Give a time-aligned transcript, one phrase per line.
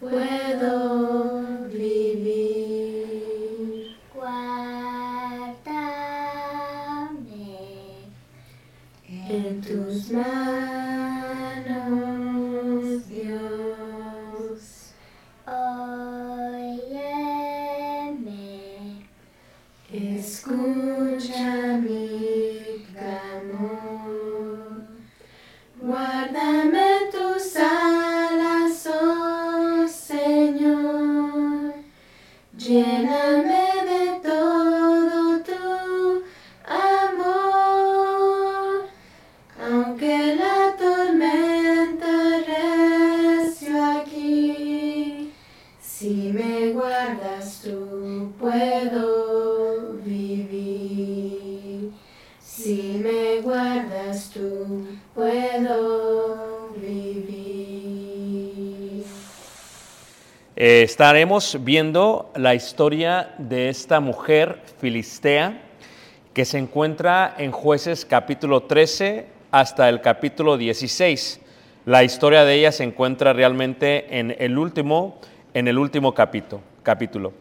[0.00, 0.77] puedo
[60.82, 65.60] Estaremos viendo la historia de esta mujer filistea
[66.32, 71.40] que se encuentra en jueces capítulo 13 hasta el capítulo 16.
[71.84, 75.18] La historia de ella se encuentra realmente en el último,
[75.52, 76.62] en el último capítulo.
[76.84, 77.32] capítulo.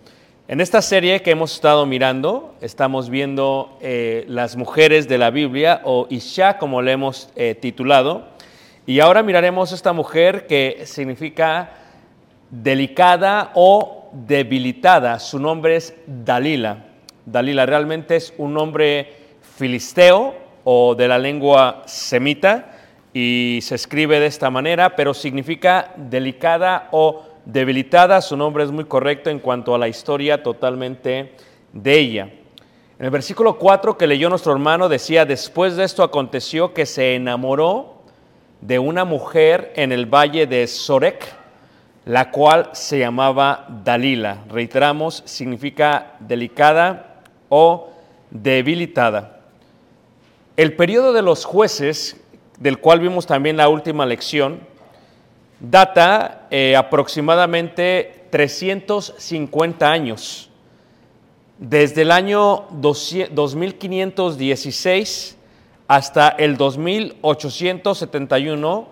[0.47, 5.81] En esta serie que hemos estado mirando, estamos viendo eh, las mujeres de la Biblia,
[5.83, 8.29] o Isha, como le hemos eh, titulado,
[8.87, 11.83] y ahora miraremos esta mujer que significa
[12.49, 15.19] delicada o debilitada.
[15.19, 16.85] Su nombre es Dalila.
[17.25, 19.13] Dalila realmente es un nombre
[19.57, 22.71] filisteo o de la lengua semita
[23.13, 28.21] y se escribe de esta manera, pero significa delicada o debilitada.
[28.21, 31.33] Su nombre es muy correcto en cuanto a la historia totalmente
[31.73, 32.29] de ella.
[32.99, 37.15] En el versículo 4 que leyó nuestro hermano decía, después de esto aconteció que se
[37.15, 38.01] enamoró
[38.61, 41.36] de una mujer en el valle de Sorek,
[42.07, 44.45] la cual se llamaba Dalila.
[44.49, 47.89] Reiteramos, significa delicada o
[48.31, 49.41] debilitada.
[50.55, 52.15] El periodo de los jueces,
[52.57, 54.61] del cual vimos también la última lección,
[55.59, 60.49] data eh, aproximadamente 350 años,
[61.57, 65.37] desde el año 2516
[65.89, 68.87] hasta el 2871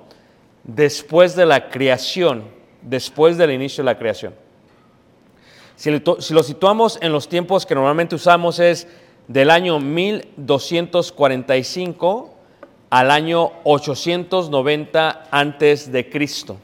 [0.66, 2.55] después de la creación,
[2.86, 4.34] después del inicio de la creación.
[5.76, 8.88] Si lo, si lo situamos en los tiempos que normalmente usamos es
[9.28, 12.36] del año 1245
[12.90, 16.58] al año 890 antes de Cristo.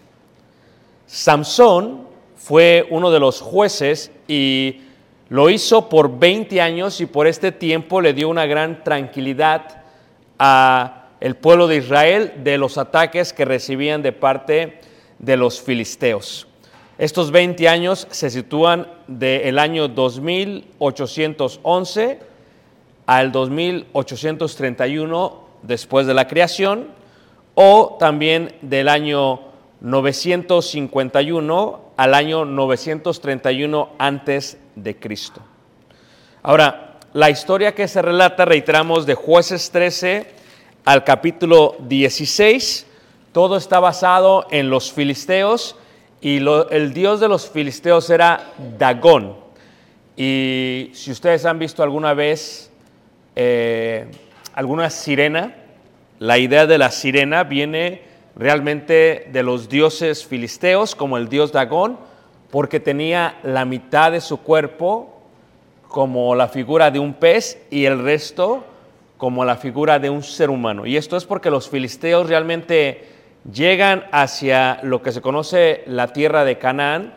[1.07, 2.07] Samson
[2.37, 4.81] fue uno de los jueces y
[5.29, 9.83] lo hizo por 20 años y por este tiempo le dio una gran tranquilidad
[10.39, 14.81] a el pueblo de Israel de los ataques que recibían de parte
[15.21, 16.47] de los filisteos.
[16.97, 22.19] Estos 20 años se sitúan del año 2811
[23.05, 26.89] al 2831 después de la creación
[27.55, 29.39] o también del año
[29.79, 35.41] 951 al año 931 antes de Cristo.
[36.43, 40.27] Ahora, la historia que se relata, reiteramos, de jueces 13
[40.85, 42.87] al capítulo 16,
[43.31, 45.75] todo está basado en los filisteos
[46.19, 49.35] y el dios de los filisteos era Dagón.
[50.17, 52.71] Y si ustedes han visto alguna vez
[53.35, 54.07] eh,
[54.53, 55.55] alguna sirena,
[56.19, 58.01] la idea de la sirena viene
[58.35, 61.97] realmente de los dioses filisteos, como el dios Dagón,
[62.51, 65.21] porque tenía la mitad de su cuerpo
[65.87, 68.63] como la figura de un pez y el resto
[69.17, 70.85] como la figura de un ser humano.
[70.85, 73.10] Y esto es porque los filisteos realmente
[73.49, 77.13] llegan hacia lo que se conoce la tierra de Canaán.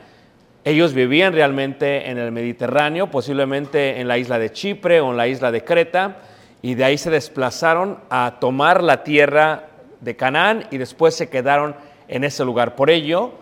[0.65, 5.29] Ellos vivían realmente en el Mediterráneo, posiblemente en la isla de Chipre o en la
[5.29, 6.17] isla de Creta,
[6.63, 9.69] y de ahí se desplazaron a tomar la tierra
[10.01, 11.77] de Canaán y después se quedaron
[12.09, 12.75] en ese lugar.
[12.75, 13.33] Por ello,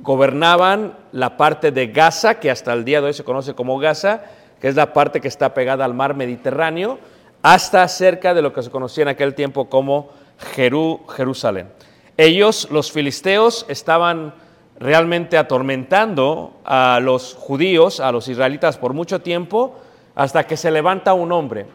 [0.00, 4.22] gobernaban la parte de Gaza, que hasta el día de hoy se conoce como Gaza,
[4.60, 6.98] que es la parte que está pegada al mar Mediterráneo,
[7.42, 10.10] hasta cerca de lo que se conocía en aquel tiempo como
[10.54, 11.68] Jerusalén.
[12.16, 14.34] Ellos, los filisteos, estaban
[14.78, 19.76] realmente atormentando a los judíos, a los israelitas por mucho tiempo,
[20.14, 21.66] hasta que se levanta un hombre,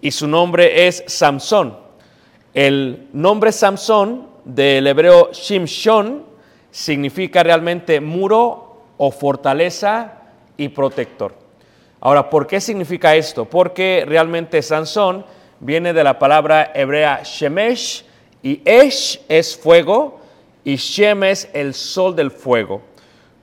[0.00, 1.78] y su nombre es Samson.
[2.52, 6.24] El nombre Samson del hebreo Shimshon
[6.70, 10.14] significa realmente muro o fortaleza
[10.56, 11.34] y protector.
[12.00, 13.44] Ahora, ¿por qué significa esto?
[13.44, 15.24] Porque realmente Sansón
[15.60, 18.04] viene de la palabra hebrea Shemesh
[18.42, 20.20] y Esh es fuego
[20.64, 22.82] y Shem es el sol del fuego.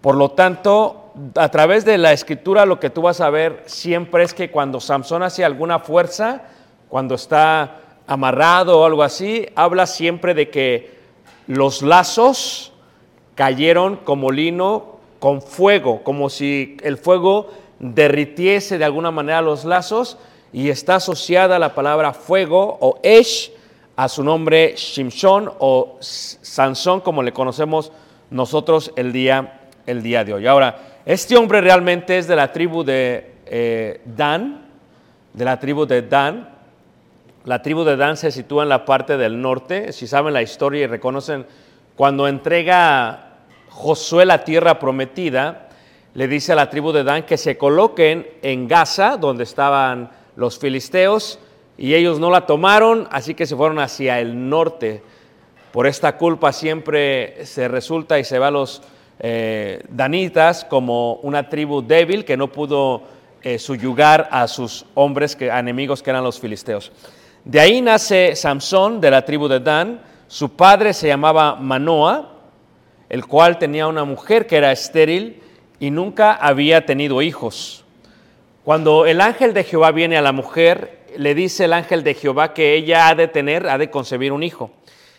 [0.01, 4.23] Por lo tanto, a través de la escritura lo que tú vas a ver siempre
[4.23, 6.43] es que cuando Samson hace alguna fuerza,
[6.89, 10.97] cuando está amarrado o algo así, habla siempre de que
[11.47, 12.71] los lazos
[13.35, 17.49] cayeron como lino con fuego, como si el fuego
[17.79, 20.17] derritiese de alguna manera los lazos
[20.53, 23.51] y está asociada la palabra fuego o Esh
[23.97, 27.91] a su nombre Shimshon o Sansón como le conocemos
[28.29, 30.45] nosotros el día, el día de hoy.
[30.45, 34.67] Ahora, este hombre realmente es de la tribu de eh, Dan,
[35.33, 36.47] de la tribu de Dan.
[37.45, 39.91] La tribu de Dan se sitúa en la parte del norte.
[39.91, 41.47] Si saben la historia y reconocen,
[41.95, 43.39] cuando entrega
[43.69, 45.69] Josué la tierra prometida,
[46.13, 50.59] le dice a la tribu de Dan que se coloquen en Gaza, donde estaban los
[50.59, 51.39] filisteos,
[51.77, 55.03] y ellos no la tomaron, así que se fueron hacia el norte.
[55.71, 58.81] Por esta culpa siempre se resulta y se va a los
[59.19, 63.03] eh, danitas como una tribu débil que no pudo
[63.43, 66.91] eh, suyugar a sus hombres, que, enemigos que eran los filisteos.
[67.45, 70.01] De ahí nace Samson de la tribu de Dan.
[70.27, 72.33] Su padre se llamaba Manoa,
[73.07, 75.41] el cual tenía una mujer que era estéril
[75.79, 77.85] y nunca había tenido hijos.
[78.63, 82.53] Cuando el ángel de Jehová viene a la mujer, le dice el ángel de Jehová
[82.53, 84.71] que ella ha de tener, ha de concebir un hijo.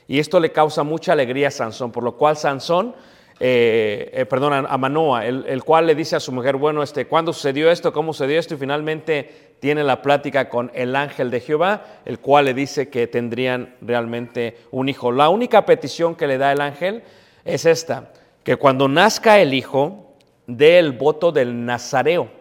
[0.06, 2.95] Y esto le causa mucha alegría a Sansón, por lo cual Sansón,
[3.41, 7.06] eh, eh, perdón, a Manoa, el, el, cual le dice a su mujer, bueno, este,
[7.06, 7.93] ¿cuándo sucedió esto?
[7.93, 8.55] ¿Cómo sucedió esto?
[8.55, 13.06] Y finalmente tiene la plática con el ángel de Jehová, el cual le dice que
[13.06, 15.12] tendrían realmente un hijo.
[15.12, 17.03] La única petición que le da el ángel
[17.44, 18.12] es esta,
[18.44, 20.15] que cuando nazca el hijo,
[20.47, 22.38] dé el voto del nazareo.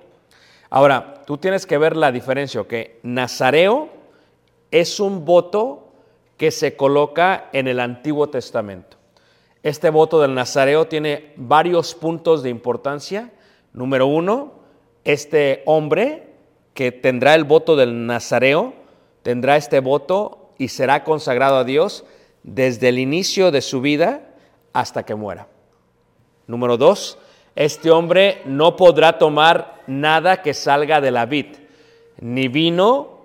[0.70, 3.90] Ahora, tú tienes que ver la diferencia, que nazareo
[4.72, 5.92] es un voto
[6.38, 8.98] que se coloca en el Antiguo Testamento.
[9.64, 13.32] Este voto del nazareo tiene varios puntos de importancia.
[13.74, 14.54] Número uno,
[15.04, 16.28] este hombre
[16.74, 18.74] que tendrá el voto del Nazareo,
[19.24, 22.06] tendrá este voto y será consagrado a Dios
[22.44, 24.36] desde el inicio de su vida
[24.74, 25.48] hasta que muera.
[26.46, 27.18] Número dos,
[27.58, 31.48] este hombre no podrá tomar nada que salga de la vid,
[32.22, 33.18] ni vino,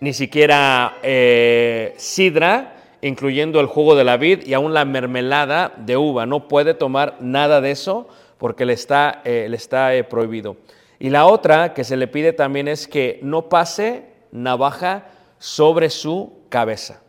[0.00, 5.96] ni siquiera eh, sidra, incluyendo el jugo de la vid y aún la mermelada de
[5.96, 6.24] uva.
[6.24, 8.06] No puede tomar nada de eso
[8.38, 10.56] porque le está, eh, le está eh, prohibido.
[11.00, 16.32] Y la otra que se le pide también es que no pase navaja sobre su
[16.48, 17.02] cabeza.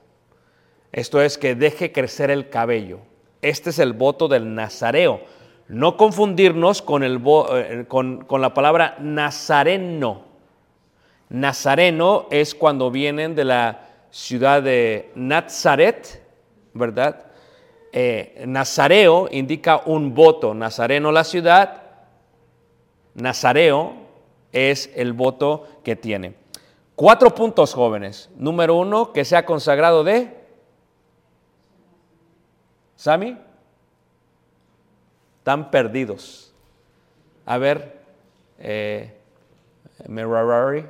[0.91, 3.01] Esto es que deje crecer el cabello.
[3.43, 5.34] Este es el voto del nazareo.
[5.67, 7.21] No confundirnos con, el,
[7.53, 10.23] eh, con, con la palabra nazareno.
[11.29, 13.81] Nazareno es cuando vienen de la
[14.11, 16.23] ciudad de Nazaret,
[16.73, 17.25] ¿verdad?
[17.91, 20.53] Eh, nazareo indica un voto.
[20.53, 21.81] Nazareno la ciudad,
[23.15, 23.93] Nazareo
[24.51, 26.35] es el voto que tiene.
[26.95, 28.29] Cuatro puntos jóvenes.
[28.37, 30.45] Número uno, que sea consagrado de...
[32.95, 33.37] ¿Sami?
[35.45, 36.51] Están perdidos.
[37.45, 37.99] A ver,
[38.57, 39.13] eh,
[40.07, 40.83] Merarari.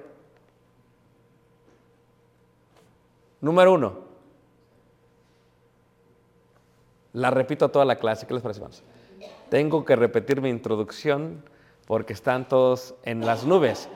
[3.42, 4.00] Número uno.
[7.12, 8.26] La repito toda la clase.
[8.26, 8.62] ¿Qué les parece,
[9.50, 11.44] Tengo que repetir mi introducción
[11.86, 13.90] porque están todos en las nubes.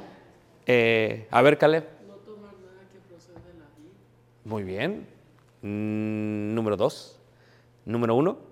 [0.66, 1.88] Eh, a ver, Caleb.
[2.06, 3.94] No tomar nada que procede de la vida.
[4.44, 5.08] Muy bien.
[5.62, 7.18] Mm, número dos.
[7.86, 8.49] Número uno.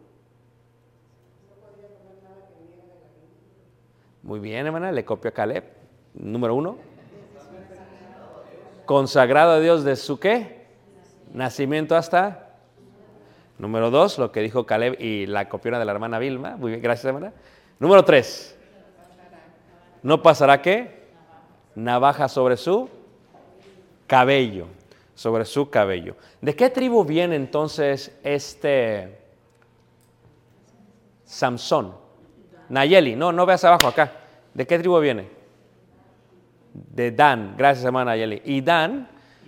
[4.28, 5.64] Muy bien, hermana, le copio a Caleb.
[6.14, 6.76] Número uno.
[8.86, 10.68] Consagrado a Dios de su qué?
[11.34, 12.50] Nacimiento hasta.
[13.58, 16.58] Número dos, lo que dijo Caleb y la copiona de la hermana Vilma.
[16.58, 17.32] Muy bien, gracias, hermana.
[17.80, 18.60] Número tres.
[20.04, 21.08] ¿No pasará qué?
[21.76, 22.90] Navaja sobre su
[24.08, 24.68] cabello,
[25.16, 26.18] sobre su cabello.
[26.42, 29.20] ¿De qué tribu viene entonces este
[31.24, 32.07] Samson.
[32.70, 34.12] Nayeli, no, no veas abajo acá.
[34.54, 35.28] ¿De qué tribu viene?
[36.74, 37.56] De Dan.
[37.58, 38.42] Gracias, hermana Nayeli.
[38.46, 39.08] Y Dan,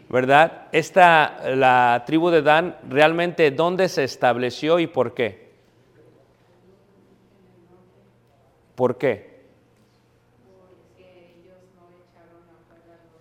[0.10, 0.68] ¿verdad?
[0.72, 5.50] Esta, la tribu de Dan, realmente, ¿dónde se estableció y por qué?
[8.76, 9.30] ¿Por qué?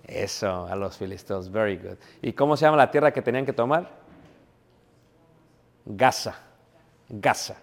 [0.06, 1.98] Eso, a los filisteos, very good.
[2.22, 3.90] ¿Y cómo se llama la tierra que tenían que tomar?
[5.84, 6.34] Gaza,
[7.08, 7.56] Gaza.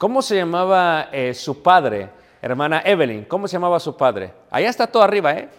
[0.00, 2.08] ¿Cómo se llamaba eh, su padre,
[2.40, 3.26] hermana Evelyn?
[3.26, 4.32] ¿Cómo se llamaba su padre?
[4.50, 5.50] Allá está todo arriba, ¿eh?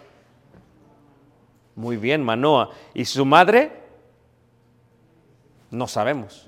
[1.75, 2.71] Muy bien, Manoa.
[2.95, 3.71] ¿Y su madre?
[5.69, 6.47] No sabemos.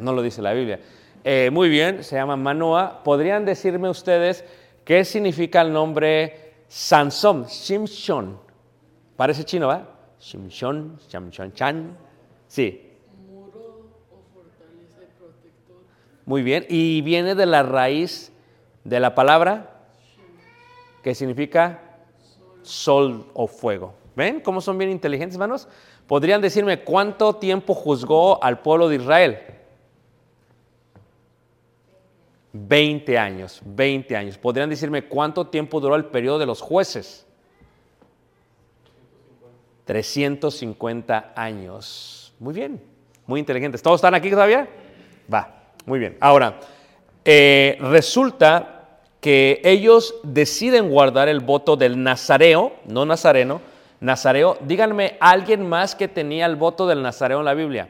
[0.00, 0.80] No lo dice la Biblia.
[1.22, 3.04] Eh, muy bien, se llama Manoa.
[3.04, 4.44] ¿Podrían decirme ustedes
[4.84, 8.40] qué significa el nombre Sansón, Shimshon?
[9.16, 9.86] Parece chino, ¿va?
[10.18, 11.96] Shimshon, Shamshon Chan.
[12.48, 12.90] Sí.
[13.30, 15.82] Muro o fortaleza y protector.
[16.28, 16.66] Muy bien.
[16.68, 18.30] Y viene de la raíz
[18.84, 19.80] de la palabra
[21.02, 21.80] que significa
[22.60, 23.94] sol o fuego.
[24.14, 25.68] ¿Ven cómo son bien inteligentes, hermanos?
[26.06, 29.38] ¿Podrían decirme cuánto tiempo juzgó al pueblo de Israel?
[32.52, 34.36] 20 años, 20 años.
[34.36, 37.26] ¿Podrían decirme cuánto tiempo duró el periodo de los jueces?
[39.86, 42.34] 350 años.
[42.38, 42.82] Muy bien,
[43.24, 43.80] muy inteligentes.
[43.80, 44.68] ¿Todos están aquí todavía?
[45.32, 46.16] Va, muy bien.
[46.20, 46.60] Ahora,
[47.24, 53.60] eh, resulta que ellos deciden guardar el voto del nazareo, no nazareno,
[54.00, 54.56] nazareo.
[54.60, 57.88] Díganme, ¿alguien más que tenía el voto del nazareo en la Biblia?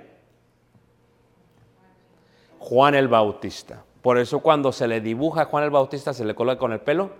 [2.59, 3.85] Juan el Bautista.
[4.03, 6.81] Por eso cuando se le dibuja a Juan el Bautista se le coloca con el
[6.81, 7.11] pelo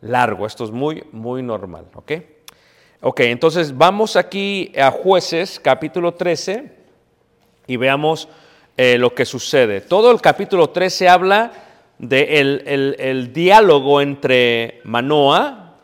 [0.00, 0.46] largo.
[0.46, 2.12] Esto es muy, muy normal, ¿ok?
[3.00, 6.72] Ok, entonces vamos aquí a jueces capítulo 13
[7.66, 8.28] y veamos
[8.76, 9.80] eh, lo que sucede.
[9.80, 11.52] Todo el capítulo 13 habla
[11.98, 15.76] del el, el diálogo entre Manoa,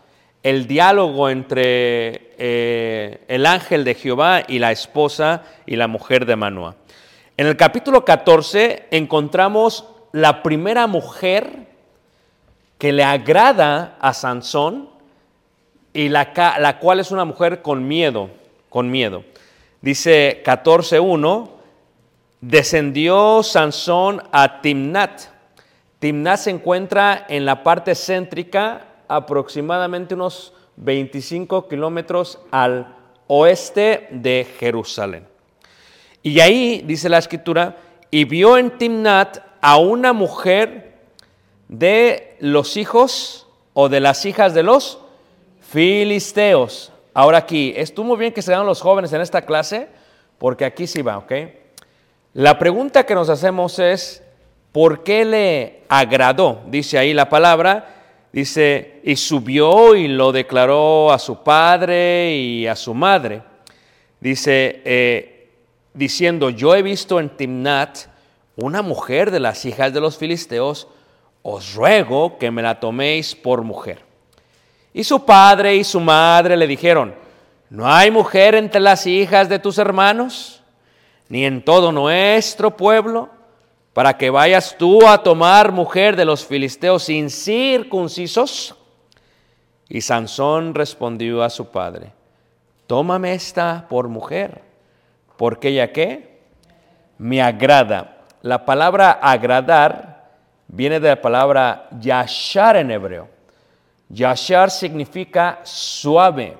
[0.42, 6.36] el diálogo entre eh, el ángel de Jehová y la esposa y la mujer de
[6.36, 6.76] Manoa.
[7.36, 11.68] En el capítulo 14 encontramos la primera mujer
[12.78, 14.88] que le agrada a Sansón
[15.92, 18.30] y la, la cual es una mujer con miedo,
[18.68, 19.24] con miedo.
[19.82, 21.59] Dice 14.1,
[22.40, 25.22] descendió Sansón a Timnat.
[25.98, 35.26] Timnat se encuentra en la parte céntrica, aproximadamente unos 25 kilómetros al oeste de Jerusalén.
[36.22, 37.76] Y ahí dice la escritura,
[38.10, 40.98] y vio en Timnat a una mujer
[41.68, 44.98] de los hijos o de las hijas de los
[45.60, 46.92] filisteos.
[47.14, 49.88] Ahora aquí, estuvo muy bien que se dan los jóvenes en esta clase,
[50.38, 51.32] porque aquí sí va, ¿ok?
[52.34, 54.22] La pregunta que nos hacemos es,
[54.70, 56.62] ¿por qué le agradó?
[56.66, 62.76] Dice ahí la palabra, dice, y subió y lo declaró a su padre y a
[62.76, 63.42] su madre.
[64.20, 65.50] Dice, eh,
[65.92, 67.98] diciendo, yo he visto en Timnat
[68.54, 70.86] una mujer de las hijas de los filisteos,
[71.42, 74.02] os ruego que me la toméis por mujer.
[74.94, 77.14] Y su padre y su madre le dijeron,
[77.70, 80.59] ¿no hay mujer entre las hijas de tus hermanos,
[81.30, 83.30] ni en todo nuestro pueblo,
[83.94, 88.74] para que vayas tú a tomar mujer de los filisteos incircuncisos?
[89.88, 92.12] Y Sansón respondió a su padre,
[92.86, 94.60] tómame esta por mujer,
[95.36, 96.40] porque ella qué?
[97.16, 98.18] Me agrada.
[98.42, 100.30] La palabra agradar
[100.66, 103.28] viene de la palabra yashar en hebreo.
[104.08, 106.56] Yashar significa suave,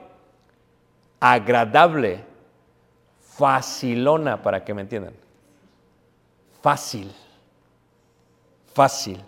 [1.18, 2.29] agradable,
[3.40, 5.14] facilona, para que me entiendan.
[6.60, 7.10] Fácil,
[8.74, 9.18] fácil.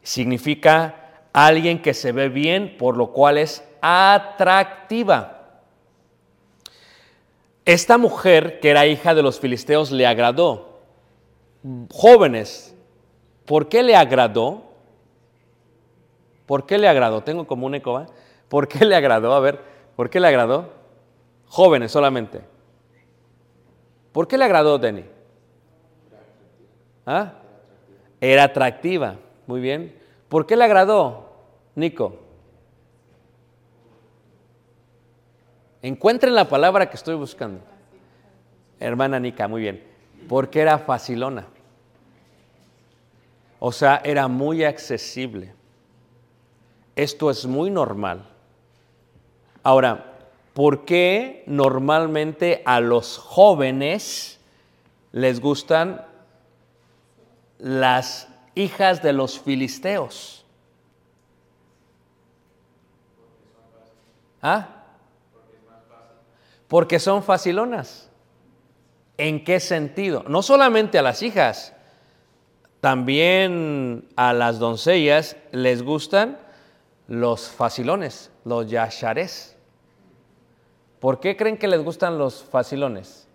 [0.00, 5.32] Significa alguien que se ve bien, por lo cual es atractiva.
[7.64, 10.78] Esta mujer, que era hija de los filisteos, le agradó.
[11.92, 12.76] Jóvenes,
[13.44, 14.62] ¿por qué le agradó?
[16.46, 17.24] ¿Por qué le agradó?
[17.24, 18.06] Tengo como un eco.
[18.48, 19.34] ¿Por qué le agradó?
[19.34, 19.60] A ver,
[19.96, 20.70] ¿por qué le agradó?
[21.48, 22.55] Jóvenes solamente.
[24.16, 25.04] ¿Por qué le agradó, Denny?
[27.04, 27.34] ¿Ah?
[28.18, 29.16] Era atractiva.
[29.46, 29.94] Muy bien.
[30.30, 31.34] ¿Por qué le agradó,
[31.74, 32.18] Nico?
[35.82, 37.60] Encuentren la palabra que estoy buscando.
[38.80, 39.84] Hermana Nica, muy bien.
[40.30, 41.46] Porque era facilona.
[43.58, 45.52] O sea, era muy accesible.
[46.94, 48.24] Esto es muy normal.
[49.62, 50.15] Ahora,
[50.56, 54.40] ¿por qué normalmente a los jóvenes
[55.12, 56.02] les gustan
[57.58, 60.46] las hijas de los filisteos?
[64.40, 64.84] ¿Ah?
[66.68, 68.08] Porque son facilonas.
[69.18, 70.24] ¿En qué sentido?
[70.26, 71.74] No solamente a las hijas,
[72.80, 76.38] también a las doncellas les gustan
[77.08, 79.55] los facilones, los yashares.
[81.00, 83.26] ¿Por qué creen que les gustan los facilones?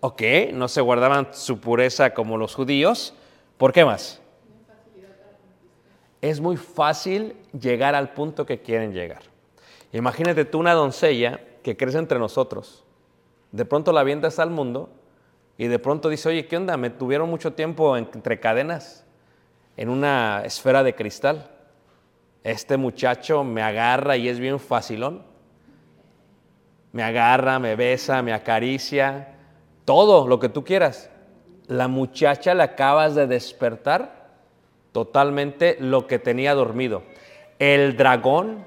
[0.00, 3.14] Ok, no se guardaban su pureza como los judíos.
[3.56, 4.20] ¿Por qué más?
[6.20, 9.22] Es muy fácil llegar al punto que quieren llegar.
[9.92, 12.84] Imagínate tú una doncella que crece entre nosotros.
[13.50, 14.88] De pronto la avientas al mundo
[15.58, 16.76] y de pronto dice, oye, ¿qué onda?
[16.76, 19.04] Me tuvieron mucho tiempo entre cadenas,
[19.76, 21.50] en una esfera de cristal.
[22.44, 25.24] Este muchacho me agarra y es bien facilón.
[26.92, 29.34] Me agarra, me besa, me acaricia,
[29.84, 31.10] todo lo que tú quieras.
[31.66, 34.28] La muchacha la acabas de despertar
[34.92, 37.02] totalmente lo que tenía dormido.
[37.58, 38.64] El dragón,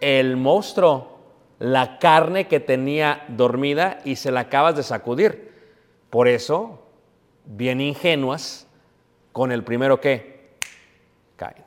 [0.00, 1.20] el monstruo,
[1.60, 5.53] la carne que tenía dormida y se la acabas de sacudir.
[6.14, 6.78] Por eso,
[7.44, 8.68] bien ingenuas,
[9.32, 10.50] con el primero que
[11.34, 11.64] caen.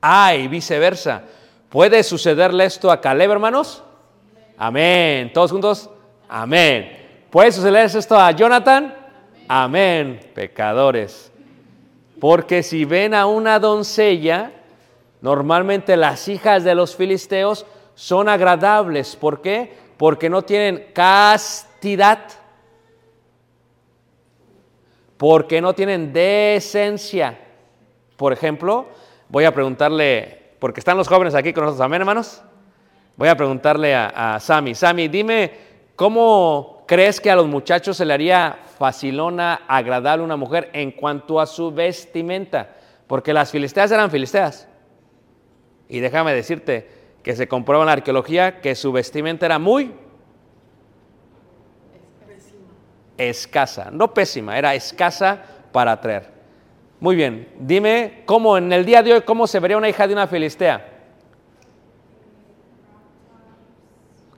[0.00, 1.24] Ay, viceversa.
[1.68, 3.82] ¿Puede sucederle esto a Caleb, hermanos?
[4.56, 5.32] Amén.
[5.32, 5.90] ¿Todos juntos?
[6.28, 7.26] Amén.
[7.30, 8.94] ¿Puede sucederle esto a Jonathan?
[9.48, 10.20] Amén.
[10.32, 11.32] Pecadores.
[12.20, 14.52] Porque si ven a una doncella,
[15.20, 19.16] normalmente las hijas de los filisteos son agradables.
[19.16, 19.76] ¿Por qué?
[19.96, 20.92] Porque no tienen
[25.16, 27.38] Porque no tienen decencia.
[28.16, 28.86] Por ejemplo,
[29.28, 32.42] voy a preguntarle, porque están los jóvenes aquí con nosotros, amén hermanos.
[33.16, 35.52] Voy a preguntarle a, a Sami, Sami, dime,
[35.94, 41.40] ¿cómo crees que a los muchachos se le haría facilona, agradable una mujer en cuanto
[41.40, 42.70] a su vestimenta?
[43.06, 44.68] Porque las filisteas eran filisteas.
[45.88, 46.88] Y déjame decirte
[47.22, 49.92] que se comprueba en la arqueología que su vestimenta era muy
[53.18, 56.30] escasa, no pésima, era escasa para atraer.
[57.00, 60.14] Muy bien, dime cómo en el día de hoy, cómo se vería una hija de
[60.14, 60.94] una filistea.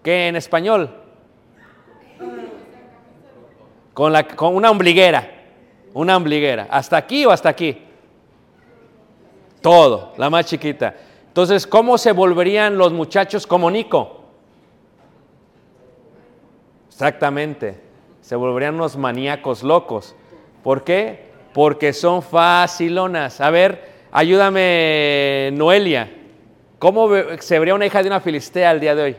[0.03, 0.95] ¿Qué en español?
[3.95, 5.29] Con, la, con una ombliguera,
[5.93, 6.69] una ombliguera.
[6.71, 7.85] ¿Hasta aquí o hasta aquí?
[9.61, 10.95] Todo, la más chiquita.
[11.27, 14.25] Entonces, ¿cómo se volverían los muchachos como Nico?
[16.89, 17.81] Exactamente,
[18.29, 20.15] se volverían unos maníacos locos.
[20.63, 21.31] ¿Por qué?
[21.55, 23.41] Porque son facilonas.
[23.41, 26.13] A ver, ayúdame, Noelia.
[26.79, 27.09] ¿Cómo
[27.41, 29.17] se vería una hija de una filistea al día de hoy?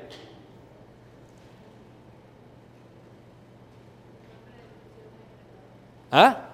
[6.11, 6.49] ¿Ah?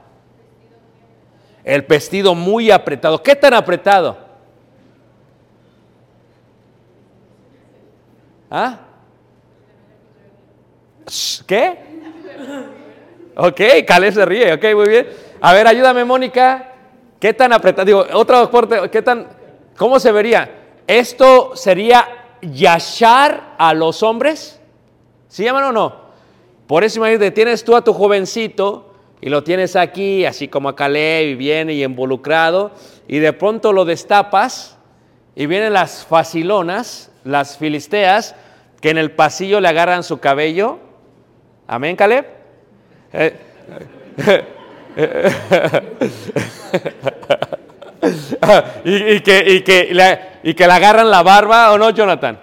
[1.61, 3.21] El vestido muy apretado.
[3.21, 4.17] ¿Qué tan apretado?
[8.49, 8.79] ¿Ah?
[11.45, 11.94] ¿Qué?
[13.37, 15.07] Ok, Caleb se ríe, ok, muy bien.
[15.41, 16.71] A ver, ayúdame, Mónica.
[17.19, 17.85] ¿Qué tan apretado?
[17.85, 19.27] Digo, otro deporte, ¿qué tan,
[19.75, 20.49] cómo se vería?
[20.87, 22.07] ¿Esto sería
[22.41, 24.61] yashar a los hombres?
[25.27, 25.95] ¿Sí llaman o no?
[26.65, 30.75] Por eso imagínate, tienes tú a tu jovencito y lo tienes aquí, así como a
[30.75, 32.71] Caleb, y viene y involucrado,
[33.07, 34.77] y de pronto lo destapas
[35.35, 38.35] y vienen las facilonas, las filisteas,
[38.81, 40.79] que en el pasillo le agarran su cabello.
[41.67, 42.25] Amén, Caleb.
[43.13, 43.35] Eh,
[48.85, 52.39] y, que, que le, y que le agarran la barba, ¿o no, Jonathan?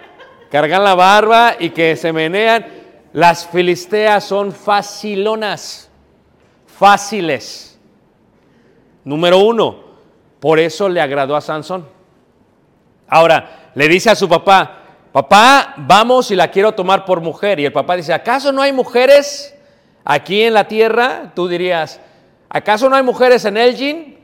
[0.51, 2.65] Cargan la barba y que se menean.
[3.13, 5.89] Las filisteas son facilonas,
[6.65, 7.79] fáciles.
[9.03, 9.83] Número uno,
[10.39, 11.87] por eso le agradó a Sansón.
[13.07, 14.82] Ahora, le dice a su papá,
[15.13, 17.61] papá, vamos y la quiero tomar por mujer.
[17.61, 19.55] Y el papá dice, ¿acaso no hay mujeres
[20.03, 21.31] aquí en la tierra?
[21.33, 22.01] Tú dirías,
[22.49, 24.17] ¿acaso no hay mujeres en Elgin?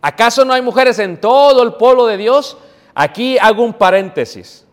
[0.00, 2.56] ¿Acaso no hay mujeres en todo el pueblo de Dios?
[2.94, 4.66] Aquí hago un paréntesis.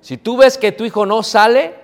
[0.00, 1.74] Si tú ves que tu hijo no sale,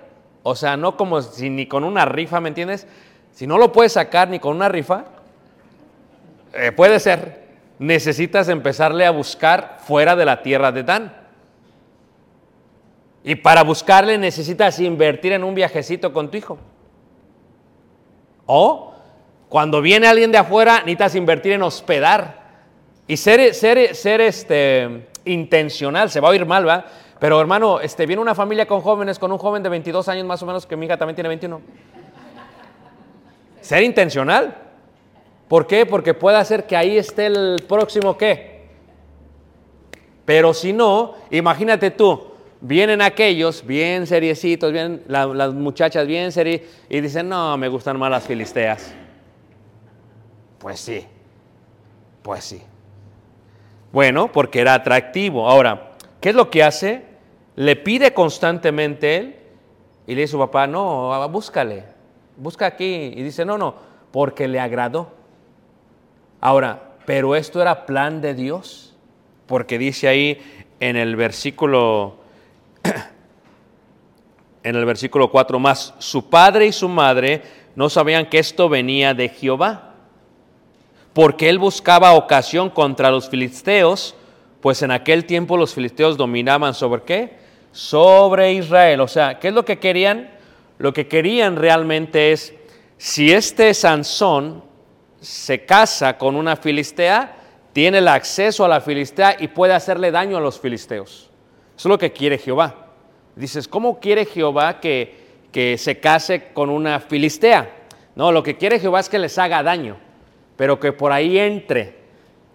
[0.43, 2.87] o sea, no como si ni con una rifa, ¿me entiendes?
[3.33, 5.05] Si no lo puedes sacar ni con una rifa,
[6.55, 7.47] eh, puede ser,
[7.79, 11.28] necesitas empezarle a buscar fuera de la tierra de Dan.
[13.25, 16.59] Y para buscarle necesitas invertir en un viajecito con tu hijo.
[18.47, 18.93] O
[19.49, 22.49] cuando viene alguien de afuera, necesitas invertir en hospedar.
[23.07, 26.85] Y ser, ser, ser este, intencional, se va a oír mal, ¿va?
[27.19, 30.43] Pero hermano, este, viene una familia con jóvenes, con un joven de 22 años más
[30.43, 31.61] o menos, que mi hija también tiene 21.
[33.61, 34.57] Ser intencional.
[35.49, 35.87] ¿Por qué?
[35.87, 38.69] Porque puede hacer que ahí esté el próximo qué.
[40.25, 46.63] Pero si no, imagínate tú, vienen aquellos bien seriecitos, bien, la- las muchachas bien serias,
[46.89, 48.95] y dicen, no, me gustan más las filisteas.
[50.59, 51.05] Pues sí,
[52.23, 52.61] pues sí.
[53.93, 55.49] Bueno, porque era atractivo.
[55.49, 57.05] Ahora, ¿qué es lo que hace?
[57.57, 59.37] Le pide constantemente él
[60.07, 61.85] y le dice a su papá, no, búscale,
[62.37, 63.13] busca aquí.
[63.15, 63.75] Y dice, no, no,
[64.11, 65.13] porque le agradó.
[66.41, 68.95] Ahora, pero esto era plan de Dios,
[69.47, 70.39] porque dice ahí
[70.81, 72.17] en el versículo,
[74.63, 77.43] en el versículo 4 más, su padre y su madre
[77.75, 79.95] no sabían que esto venía de Jehová,
[81.13, 84.15] porque él buscaba ocasión contra los filisteos,
[84.61, 87.39] pues en aquel tiempo los filisteos dominaban sobre qué?
[87.73, 89.01] Sobre Israel.
[89.01, 90.31] O sea, ¿qué es lo que querían?
[90.79, 92.55] Lo que querían realmente es,
[92.97, 94.65] si este Sansón
[95.21, 97.37] se casa con una filistea,
[97.73, 101.28] tiene el acceso a la filistea y puede hacerle daño a los filisteos.
[101.79, 102.75] Eso es lo que quiere Jehová.
[103.37, 107.71] Dices, ¿cómo quiere Jehová que, que se case con una filistea?
[108.17, 109.97] No, lo que quiere Jehová es que les haga daño,
[110.57, 111.97] pero que por ahí entre.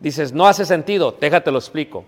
[0.01, 2.03] Dices, no hace sentido, déjate lo explico.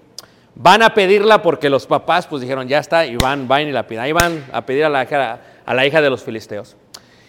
[0.56, 3.88] Van a pedirla porque los papás pues dijeron, ya está, y van, van y la
[3.88, 4.04] piden.
[4.04, 6.76] Ahí van a pedir a la, hija- de los filisteos.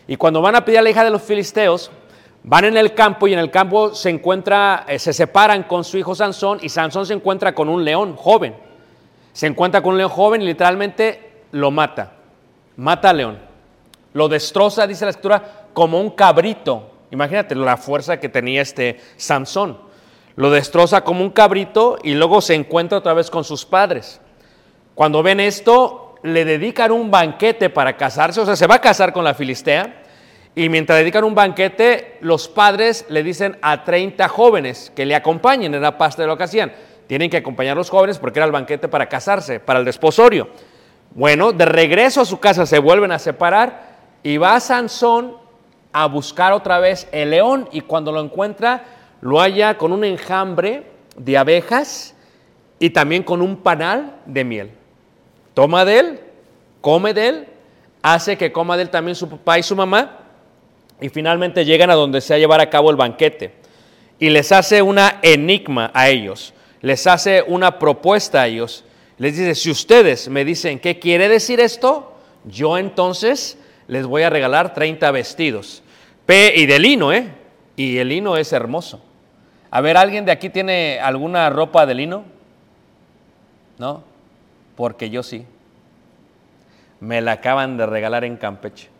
[0.09, 1.93] Y cuando van a pedir a la hija de los filisteos,
[2.43, 5.97] van en el campo y en el campo se encuentra, eh, se separan con su
[5.97, 8.66] hijo Sansón y Sansón se encuentra con un león joven.
[9.37, 12.15] Se encuentra con un león joven y literalmente lo mata.
[12.77, 13.39] Mata al león.
[14.15, 16.91] Lo destroza, dice la escritura, como un cabrito.
[17.11, 19.79] Imagínate la fuerza que tenía este Sansón.
[20.37, 24.23] Lo destroza como un cabrito y luego se encuentra otra vez con sus padres.
[24.95, 29.13] Cuando ven esto, le dedican un banquete para casarse, o sea, se va a casar
[29.13, 30.03] con la filistea.
[30.55, 35.75] Y mientras dedican un banquete, los padres le dicen a 30 jóvenes que le acompañen,
[35.75, 36.73] era parte de lo que hacían.
[37.07, 40.49] Tienen que acompañar a los jóvenes porque era el banquete para casarse, para el desposorio.
[41.15, 45.37] Bueno, de regreso a su casa se vuelven a separar y va Sansón
[45.93, 48.85] a buscar otra vez el león y cuando lo encuentra
[49.21, 50.85] lo halla con un enjambre
[51.17, 52.15] de abejas
[52.79, 54.71] y también con un panal de miel.
[55.55, 56.21] Toma de él,
[56.81, 57.49] come de él,
[58.03, 60.19] hace que coma de él también su papá y su mamá
[61.01, 63.55] y finalmente llegan a donde se va a llevar a cabo el banquete
[64.19, 66.55] y les hace una enigma a ellos,
[66.87, 68.85] les hace una propuesta a ellos.
[69.19, 74.31] Les dice, si ustedes me dicen qué quiere decir esto, yo entonces les voy a
[74.31, 75.83] regalar 30 vestidos.
[76.27, 77.27] P y de lino, ¿eh?
[77.75, 79.03] Y el lino es hermoso.
[79.69, 82.23] A ver, ¿alguien de aquí tiene alguna ropa de lino?
[83.79, 84.05] ¿No?
[84.77, 85.45] Porque yo sí.
[87.01, 88.91] Me la acaban de regalar en Campeche.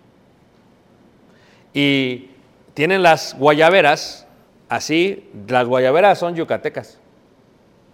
[1.73, 2.31] Y
[2.75, 4.27] tienen las guayaberas,
[4.69, 6.99] así, las guayaberas son yucatecas.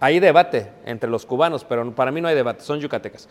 [0.03, 3.29] Hay debate entre los cubanos, pero para mí no hay debate, son yucatecas.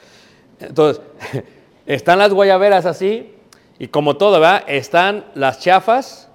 [0.58, 1.02] Entonces,
[1.86, 3.34] están las guayaberas así,
[3.78, 4.64] y como todo, ¿verdad?
[4.66, 6.30] Están las chafas,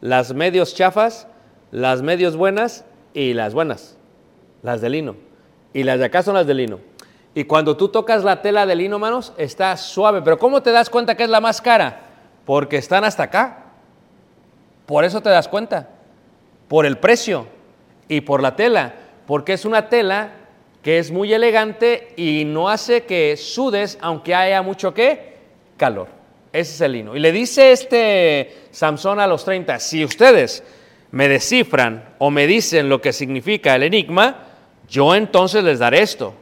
[0.00, 1.26] las medios chafas,
[1.72, 2.84] las medios buenas
[3.14, 3.96] y las buenas,
[4.62, 5.16] las de lino.
[5.72, 6.78] Y las de acá son las de lino.
[7.34, 10.22] Y cuando tú tocas la tela de lino, manos, está suave.
[10.22, 12.02] Pero ¿cómo te das cuenta que es la más cara?
[12.46, 13.64] Porque están hasta acá.
[14.86, 15.88] Por eso te das cuenta.
[16.68, 17.48] Por el precio
[18.06, 19.00] y por la tela.
[19.26, 20.32] Porque es una tela
[20.82, 25.34] que es muy elegante y no hace que sudes aunque haya mucho que
[25.76, 26.08] calor.
[26.52, 27.16] Ese es el lino.
[27.16, 30.62] Y le dice este Samson a los 30, si ustedes
[31.10, 34.46] me descifran o me dicen lo que significa el enigma,
[34.88, 36.34] yo entonces les daré esto.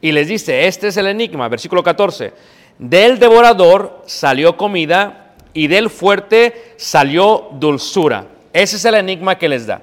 [0.00, 2.32] Y les dice, este es el enigma, versículo 14.
[2.78, 8.26] Del devorador salió comida y del fuerte salió dulzura.
[8.52, 9.82] Ese es el enigma que les da.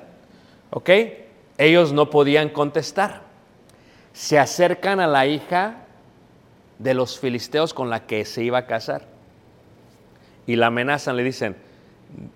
[0.72, 0.90] ¿Ok?
[1.60, 3.22] Ellos no podían contestar.
[4.14, 5.86] Se acercan a la hija
[6.78, 9.04] de los filisteos con la que se iba a casar.
[10.48, 11.58] Y la amenazan, le dicen,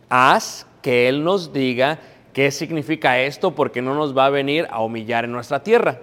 [0.09, 1.99] haz que él nos diga
[2.33, 6.01] qué significa esto porque no nos va a venir a humillar en nuestra tierra.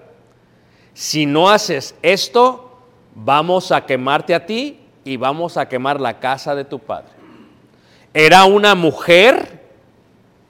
[0.94, 2.80] Si no haces esto,
[3.14, 7.10] vamos a quemarte a ti y vamos a quemar la casa de tu padre.
[8.14, 9.60] Era una mujer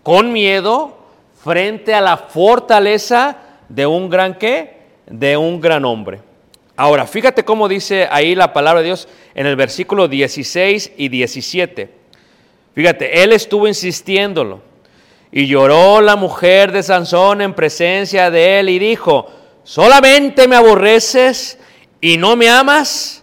[0.04, 0.99] con miedo
[1.42, 3.36] frente a la fortaleza
[3.68, 4.80] de un gran qué?
[5.06, 6.20] De un gran hombre.
[6.76, 11.90] Ahora, fíjate cómo dice ahí la palabra de Dios en el versículo 16 y 17.
[12.74, 14.62] Fíjate, él estuvo insistiéndolo.
[15.32, 19.26] Y lloró la mujer de Sansón en presencia de él y dijo,
[19.62, 21.58] solamente me aborreces
[22.00, 23.22] ¿Y no me amas?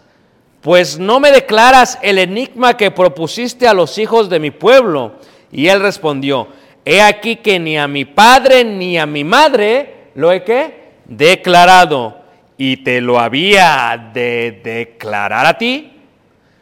[0.60, 5.14] Pues no me declaras el enigma que propusiste a los hijos de mi pueblo.
[5.50, 6.48] Y él respondió,
[6.90, 12.16] he aquí que ni a mi padre ni a mi madre lo he que declarado.
[12.56, 15.92] Y te lo había de declarar a ti.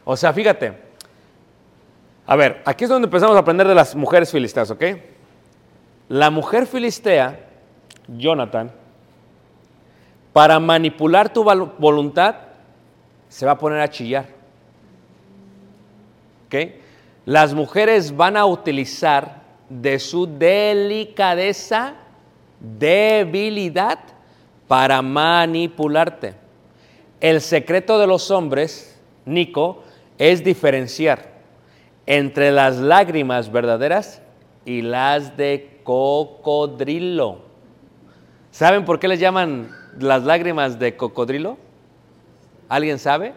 [0.03, 0.73] O sea, fíjate.
[2.25, 4.83] A ver, aquí es donde empezamos a aprender de las mujeres filisteas, ¿ok?
[6.09, 7.39] La mujer filistea,
[8.09, 8.69] Jonathan,
[10.33, 11.45] para manipular tu
[11.77, 12.35] voluntad,
[13.29, 14.25] se va a poner a chillar.
[16.47, 16.55] ¿Ok?
[17.25, 19.36] Las mujeres van a utilizar
[19.69, 21.95] de su delicadeza,
[22.59, 23.99] debilidad,
[24.67, 26.35] para manipularte.
[27.19, 29.83] El secreto de los hombres, Nico,
[30.17, 31.37] es diferenciar
[32.05, 34.21] entre las lágrimas verdaderas
[34.65, 37.39] y las de cocodrilo.
[38.51, 41.57] ¿Saben por qué les llaman las lágrimas de cocodrilo?
[42.69, 43.33] ¿Alguien sabe?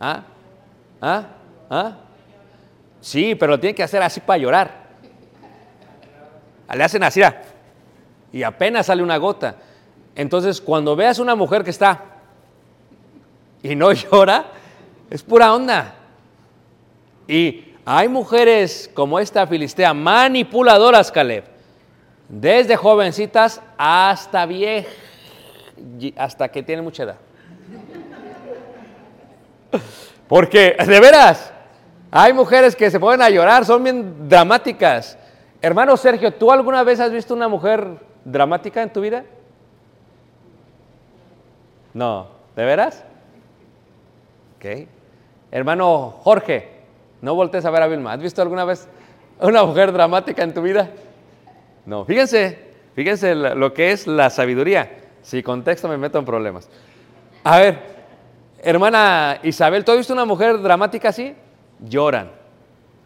[0.00, 0.24] ¿Ah?
[1.00, 1.26] ¿Ah?
[1.68, 1.96] ¿Ah?
[3.00, 4.81] Sí, pero lo tienen que hacer así para llorar.
[6.72, 7.42] Le hacen así, ah,
[8.32, 9.56] y apenas sale una gota.
[10.14, 12.00] Entonces, cuando veas una mujer que está
[13.62, 14.46] y no llora,
[15.10, 15.94] es pura onda.
[17.28, 21.44] Y hay mujeres como esta filistea, manipuladoras, Caleb,
[22.28, 24.92] desde jovencitas hasta viejas,
[26.16, 27.16] hasta que tienen mucha edad.
[30.28, 31.52] Porque, de veras,
[32.10, 35.18] hay mujeres que se ponen a llorar, son bien dramáticas.
[35.62, 39.24] Hermano Sergio, ¿tú alguna vez has visto una mujer dramática en tu vida?
[41.94, 43.04] No, ¿de veras?
[44.56, 44.88] Ok.
[45.52, 46.68] Hermano Jorge,
[47.20, 48.12] no voltees a ver a Vilma.
[48.12, 48.88] ¿Has visto alguna vez
[49.40, 50.90] una mujer dramática en tu vida?
[51.86, 54.90] No, fíjense, fíjense lo que es la sabiduría.
[55.22, 56.68] Si contexto me meto en problemas.
[57.44, 57.78] A ver,
[58.62, 61.36] hermana Isabel, ¿tú has visto una mujer dramática así?
[61.78, 62.32] Lloran.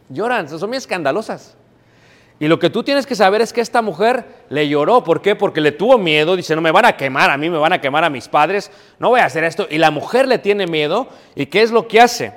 [0.09, 1.55] Lloran, son muy escandalosas.
[2.39, 5.03] Y lo que tú tienes que saber es que esta mujer le lloró.
[5.03, 5.35] ¿Por qué?
[5.35, 6.37] Porque le tuvo miedo.
[6.37, 8.71] Dice, no me van a quemar a mí, me van a quemar a mis padres.
[8.99, 9.67] No voy a hacer esto.
[9.71, 11.09] Y la mujer le tiene miedo.
[11.35, 12.35] ¿Y qué es lo que hace?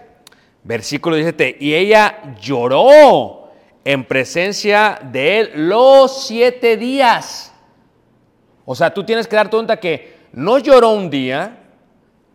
[0.63, 1.57] Versículo 17.
[1.59, 3.49] Y ella lloró
[3.83, 7.53] en presencia de él los siete días.
[8.63, 11.57] O sea, tú tienes que dar cuenta que no lloró un día,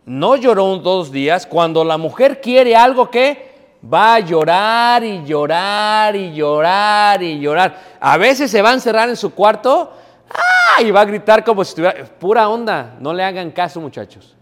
[0.05, 1.47] no lloró dos días.
[1.47, 3.54] Cuando la mujer quiere algo que
[3.91, 7.97] va a llorar y llorar y llorar y llorar.
[7.99, 9.93] A veces se va a encerrar en su cuarto
[10.29, 10.81] ¡ah!
[10.81, 12.95] y va a gritar como si estuviera pura onda.
[12.99, 14.35] No le hagan caso, muchachos.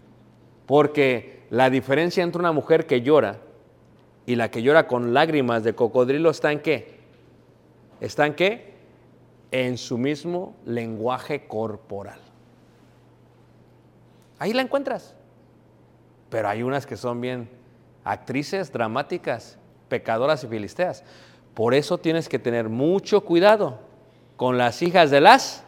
[0.66, 3.38] Porque la diferencia entre una mujer que llora
[4.26, 6.98] y la que llora con lágrimas de cocodrilo está en qué?
[8.00, 8.74] ¿Está en qué?
[9.50, 12.18] En su mismo lenguaje corporal.
[14.38, 15.14] Ahí la encuentras.
[16.30, 17.48] Pero hay unas que son bien
[18.04, 21.02] actrices dramáticas, pecadoras y filisteas.
[21.54, 23.78] Por eso tienes que tener mucho cuidado
[24.36, 25.64] con las hijas de las...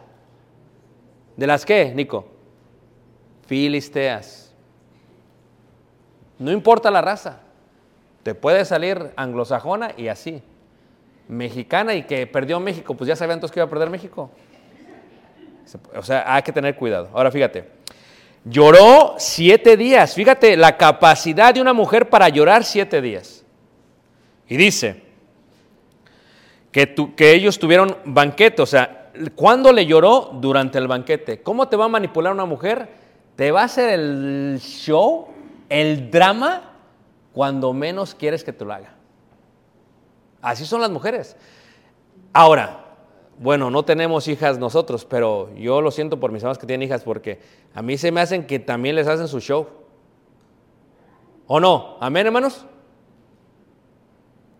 [1.35, 2.27] ¿De las qué, Nico?
[3.45, 4.53] Filisteas.
[6.39, 7.39] No importa la raza.
[8.23, 10.41] Te puede salir anglosajona y así.
[11.27, 14.29] Mexicana y que perdió México, pues ya sabían todos que iba a perder México.
[15.95, 17.09] O sea, hay que tener cuidado.
[17.13, 17.76] Ahora fíjate.
[18.49, 20.13] Lloró siete días.
[20.13, 23.43] Fíjate la capacidad de una mujer para llorar siete días.
[24.47, 25.03] Y dice
[26.71, 28.61] que, que ellos tuvieron banquete.
[28.61, 30.31] O sea, ¿cuándo le lloró?
[30.33, 31.41] Durante el banquete.
[31.41, 32.89] ¿Cómo te va a manipular una mujer?
[33.35, 35.27] Te va a hacer el show,
[35.69, 36.73] el drama,
[37.33, 38.93] cuando menos quieres que te lo haga.
[40.41, 41.35] Así son las mujeres.
[42.33, 42.86] Ahora,
[43.39, 47.03] bueno, no tenemos hijas nosotros, pero yo lo siento por mis hermanos que tienen hijas
[47.03, 47.39] porque
[47.73, 49.67] a mí se me hacen que también les hacen su show.
[51.45, 51.97] ¿O no?
[51.99, 52.65] ¿Amén, hermanos?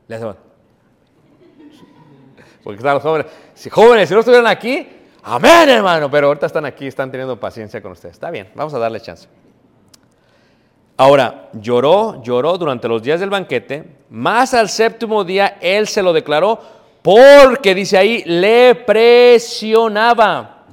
[0.07, 0.35] Le hacemos.
[2.63, 3.27] Porque están los jóvenes.
[3.53, 4.87] Si jóvenes, si no estuvieran aquí,
[5.23, 6.09] amén, hermano.
[6.11, 8.15] Pero ahorita están aquí, están teniendo paciencia con ustedes.
[8.15, 9.27] Está bien, vamos a darle chance.
[10.97, 16.11] Ahora, lloró, lloró durante los días del banquete, más al séptimo día él se lo
[16.11, 16.59] declaró
[17.07, 20.65] porque, dice ahí, le presionaba.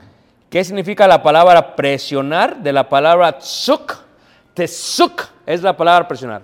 [0.50, 2.60] ¿Qué significa la palabra presionar?
[2.60, 3.94] De la palabra tsuk.
[4.52, 6.42] Tesuk es la palabra presionar.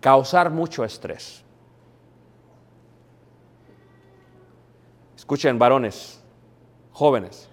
[0.00, 1.44] Causar mucho estrés.
[5.14, 6.20] Escuchen, varones,
[6.90, 7.48] jóvenes,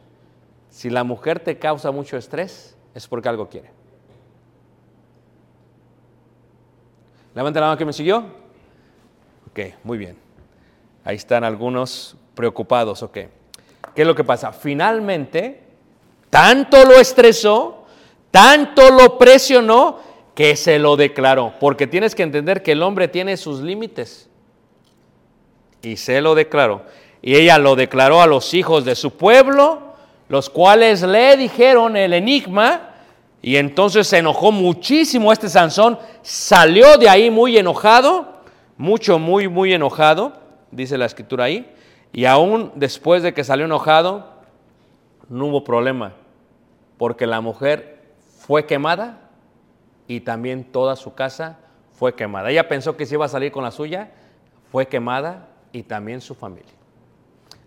[0.72, 3.70] si la mujer te causa mucho estrés, es porque algo quiere.
[7.36, 8.26] Levanta la mano que me siguió.
[9.52, 10.27] Ok, muy bien.
[11.08, 13.14] Ahí están algunos preocupados, ok.
[13.96, 14.52] ¿Qué es lo que pasa?
[14.52, 15.62] Finalmente,
[16.30, 17.86] tanto lo estresó,
[18.30, 20.00] Tanto lo presionó
[20.36, 21.54] que se lo declaró.
[21.62, 24.30] Porque tienes que entender que el hombre tiene sus límites.
[25.82, 26.84] Y se lo declaró.
[27.22, 29.94] Y ella lo declaró a los hijos de su pueblo,
[30.30, 32.96] los cuales le dijeron el enigma.
[33.42, 35.98] Y entonces se enojó muchísimo este Sansón.
[36.22, 38.42] Salió de ahí muy enojado.
[38.76, 40.34] Mucho, muy, muy enojado.
[40.72, 41.74] Dice la escritura ahí.
[42.14, 44.28] Y aún después de que salió enojado,
[45.30, 46.14] no hubo problema.
[46.98, 48.02] Porque la mujer
[48.40, 49.30] fue quemada
[50.08, 51.60] y también toda su casa
[51.94, 52.50] fue quemada.
[52.50, 54.12] Ella pensó que se iba a salir con la suya,
[54.72, 56.74] fue quemada y también su familia.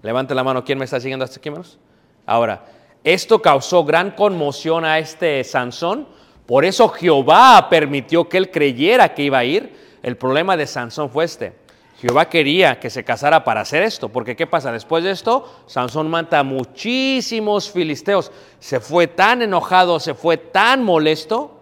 [0.02, 1.78] Levante la mano, ¿quién me está siguiendo hasta aquí, menos?
[2.24, 2.64] Ahora,
[3.04, 6.06] esto causó gran conmoción a este Sansón,
[6.46, 9.98] por eso Jehová permitió que él creyera que iba a ir.
[10.02, 11.52] El problema de Sansón fue este.
[12.00, 14.72] Jehová quería que se casara para hacer esto, porque ¿qué pasa?
[14.72, 18.32] Después de esto, Sansón mata a muchísimos filisteos.
[18.58, 21.60] Se fue tan enojado, se fue tan molesto,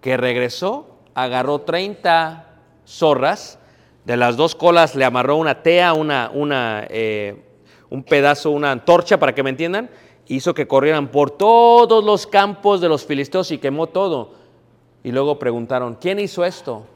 [0.00, 2.46] que regresó, agarró 30
[2.86, 3.58] zorras,
[4.04, 7.42] de las dos colas le amarró una tea, una, una, eh,
[7.90, 9.90] un pedazo, una antorcha, para que me entiendan,
[10.28, 14.34] hizo que corrieran por todos los campos de los filisteos y quemó todo.
[15.02, 16.86] Y luego preguntaron, ¿quién hizo esto?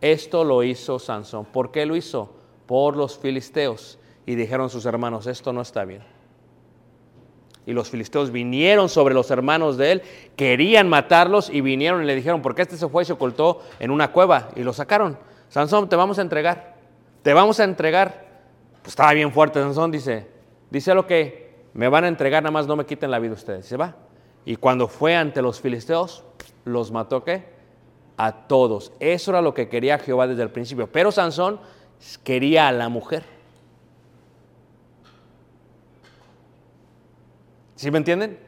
[0.00, 1.44] Esto lo hizo Sansón.
[1.44, 2.30] ¿Por qué lo hizo?
[2.66, 3.98] Por los filisteos.
[4.26, 6.02] Y dijeron sus hermanos, esto no está bien.
[7.66, 10.02] Y los filisteos vinieron sobre los hermanos de él,
[10.34, 13.90] querían matarlos y vinieron y le dijeron, porque este se fue y se ocultó en
[13.90, 15.18] una cueva y lo sacaron.
[15.48, 16.76] Sansón, te vamos a entregar,
[17.22, 18.28] te vamos a entregar.
[18.82, 20.26] Pues estaba bien fuerte Sansón, dice,
[20.70, 23.66] dice lo que me van a entregar, nada más no me quiten la vida ustedes.
[23.66, 23.94] Se va.
[24.44, 26.24] Y cuando fue ante los filisteos,
[26.64, 27.59] los mató qué?
[28.22, 28.92] A todos.
[29.00, 30.92] Eso era lo que quería Jehová desde el principio.
[30.92, 31.58] Pero Sansón
[32.22, 33.24] quería a la mujer.
[37.76, 38.38] ¿Sí me entienden?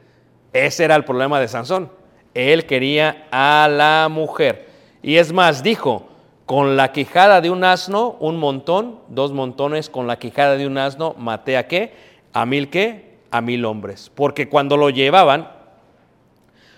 [0.53, 1.91] Ese era el problema de Sansón.
[2.35, 4.69] Él quería a la mujer.
[5.03, 6.07] Y es más, dijo,
[6.45, 10.77] con la quijada de un asno, un montón, dos montones, con la quijada de un
[10.77, 11.95] asno, maté a qué?
[12.35, 13.17] A mil qué?
[13.31, 14.13] A mil hombres.
[14.15, 15.51] Porque cuando lo llevaban,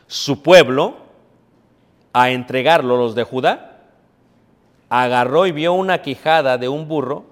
[0.06, 1.03] su pueblo,
[2.14, 3.82] a entregarlo, los de Judá,
[4.88, 7.24] agarró y vio una quijada de un burro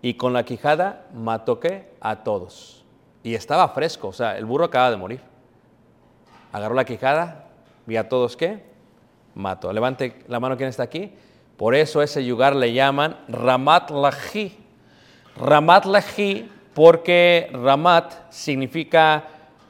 [0.00, 1.90] y con la quijada mató qué?
[2.00, 2.84] A todos.
[3.22, 5.20] Y estaba fresco, o sea, el burro acaba de morir.
[6.52, 7.48] Agarró la quijada,
[7.84, 8.64] vi a todos qué?
[9.34, 9.70] Mató.
[9.72, 11.12] Levante la mano quien está aquí.
[11.58, 14.56] Por eso ese lugar le llaman Ramat Lahi.
[15.36, 19.24] Ramat Lahi porque Ramat significa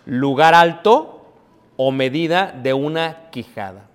[0.06, 1.26] lugar alto
[1.76, 3.88] o medida de una quijada.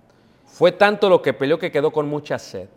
[0.60, 2.68] Fue tanto lo que peleó que quedó con mucha sed.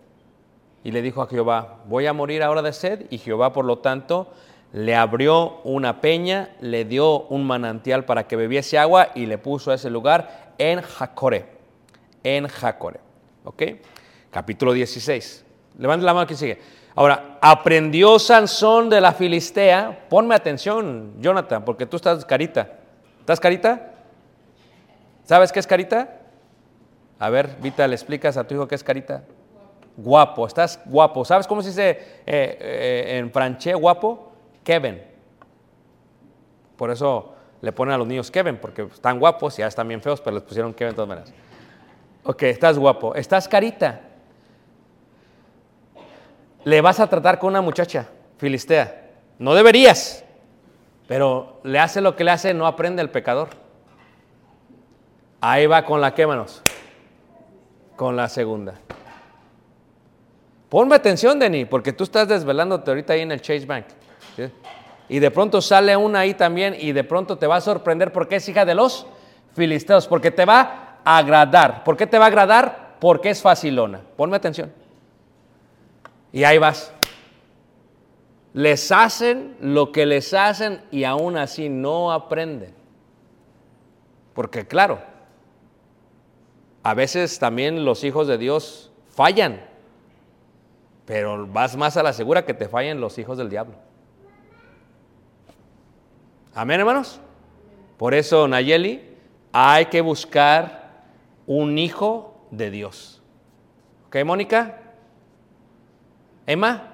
[0.85, 3.07] Y le dijo a Jehová, voy a morir ahora de sed.
[3.11, 4.33] Y Jehová, por lo tanto,
[4.73, 9.73] le abrió una peña, le dio un manantial para que bebiese agua y le puso
[9.73, 11.47] a ese lugar en Jacore.
[12.23, 13.01] En Jacore.
[13.43, 13.63] ¿Ok?
[14.31, 15.45] Capítulo 16.
[15.81, 16.61] Levante la mano que sigue.
[16.95, 20.07] Ahora, aprendió Sansón de la Filistea.
[20.09, 22.79] Ponme atención, Jonathan, porque tú estás carita.
[23.19, 23.93] ¿Estás carita?
[25.25, 26.21] ¿Sabes qué es carita?
[27.23, 29.23] A ver, Vita, le explicas a tu hijo qué es carita.
[29.97, 31.25] Guapo, estás guapo.
[31.25, 31.91] ¿Sabes cómo se dice
[32.27, 34.33] eh, eh, en franché guapo?
[34.65, 35.01] Kevin.
[36.75, 40.03] Por eso le ponen a los niños Kevin, porque están guapos y ya están bien
[40.03, 41.33] feos, pero les pusieron Kevin de todas maneras.
[42.25, 43.15] Ok, estás guapo.
[43.15, 44.01] Estás carita.
[46.65, 49.13] Le vas a tratar con una muchacha filistea.
[49.39, 50.25] No deberías,
[51.07, 53.51] pero le hace lo que le hace, no aprende el pecador.
[55.41, 56.65] Ahí va con la quémanos.
[57.97, 58.75] Con la segunda.
[60.69, 63.85] Ponme atención, Denny, porque tú estás desvelándote ahorita ahí en el Chase Bank.
[65.09, 68.37] Y de pronto sale una ahí también y de pronto te va a sorprender porque
[68.37, 69.07] es hija de los
[69.55, 71.85] filisteos, porque te va a agradar.
[71.85, 72.97] ¿Por qué te va a agradar?
[72.99, 74.01] Porque es facilona.
[74.17, 74.73] Ponme atención.
[76.33, 76.93] Y ahí vas.
[78.55, 82.75] Les hacen lo que les hacen y aún así no aprenden.
[84.33, 85.01] Porque claro,
[86.83, 89.65] a veces también los hijos de Dios fallan,
[91.05, 93.75] pero vas más a la segura que te fallen los hijos del diablo.
[96.55, 97.21] Amén, hermanos.
[97.97, 99.03] Por eso, Nayeli,
[99.53, 101.05] hay que buscar
[101.47, 103.23] un hijo de Dios.
[104.07, 104.81] ¿Ok, Mónica?
[106.47, 106.93] ¿Emma?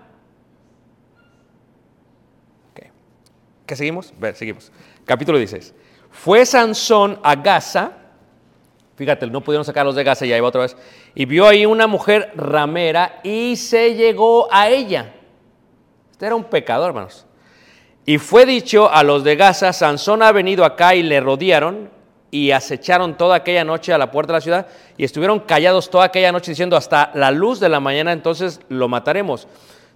[3.69, 4.15] ¿Qué seguimos?
[4.19, 4.73] Ver, seguimos.
[5.05, 5.75] Capítulo 16.
[6.11, 7.93] Fue Sansón a Gaza,
[8.99, 10.77] fíjate, no pudieron sacarlos de Gaza, ya iba otra vez,
[11.15, 15.15] y vio ahí una mujer ramera y se llegó a ella.
[16.11, 17.25] Este era un pecador, hermanos.
[18.05, 21.91] Y fue dicho a los de Gaza, Sansón ha venido acá y le rodearon,
[22.31, 26.05] y acecharon toda aquella noche a la puerta de la ciudad y estuvieron callados toda
[26.05, 29.49] aquella noche diciendo hasta la luz de la mañana entonces lo mataremos.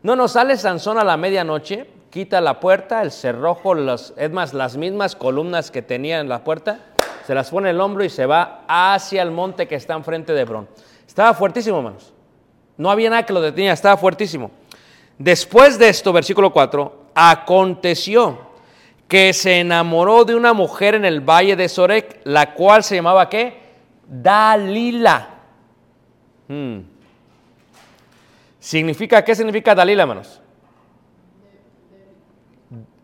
[0.02, 4.54] No nos sale Sansón a la medianoche, quita la puerta, el cerrojo, los, es más,
[4.54, 6.80] las mismas columnas que tenía en la puerta,
[7.32, 10.34] se las pone en el hombro y se va hacia el monte que está enfrente
[10.34, 10.68] de Hebrón.
[11.06, 12.12] Estaba fuertísimo, hermanos.
[12.76, 14.50] No había nada que lo detenía, estaba fuertísimo.
[15.16, 18.38] Después de esto, versículo 4, aconteció
[19.08, 23.30] que se enamoró de una mujer en el valle de Sorek, la cual se llamaba
[23.30, 23.62] ¿qué?
[24.06, 25.30] Dalila.
[26.48, 26.80] Hmm.
[28.60, 30.38] ¿Significa qué significa Dalila, hermanos?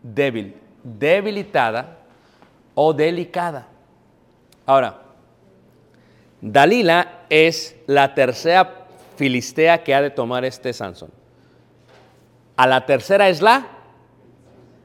[0.03, 1.97] Débil, debilitada
[2.75, 3.69] o delicada.
[4.69, 5.01] Ahora,
[6.41, 11.09] Dalila es la tercera filistea que ha de tomar este Sansón.
[12.55, 13.65] A la tercera es la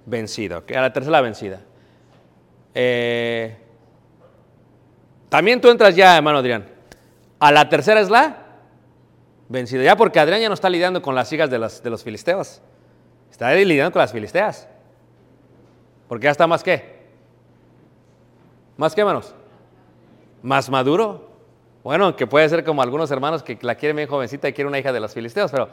[0.07, 0.73] vencida, ¿ok?
[0.73, 1.61] A la tercera vencida.
[2.73, 3.59] Eh,
[5.29, 6.67] también tú entras ya, hermano Adrián.
[7.39, 8.39] A la tercera es la
[9.51, 9.83] vencida.
[9.83, 12.63] Ya porque Adrián ya no está lidiando con las hijas de los, filisteos.
[13.31, 14.67] Está lidiando con las filisteas.
[16.09, 17.05] Porque ya está más qué.
[18.79, 19.35] ¿Más qué, hermanos?
[20.45, 21.33] Más maduro.
[21.83, 24.79] Bueno, que puede ser como algunos hermanos que la quieren bien jovencita y quieren una
[24.79, 25.69] hija de los filisteos, pero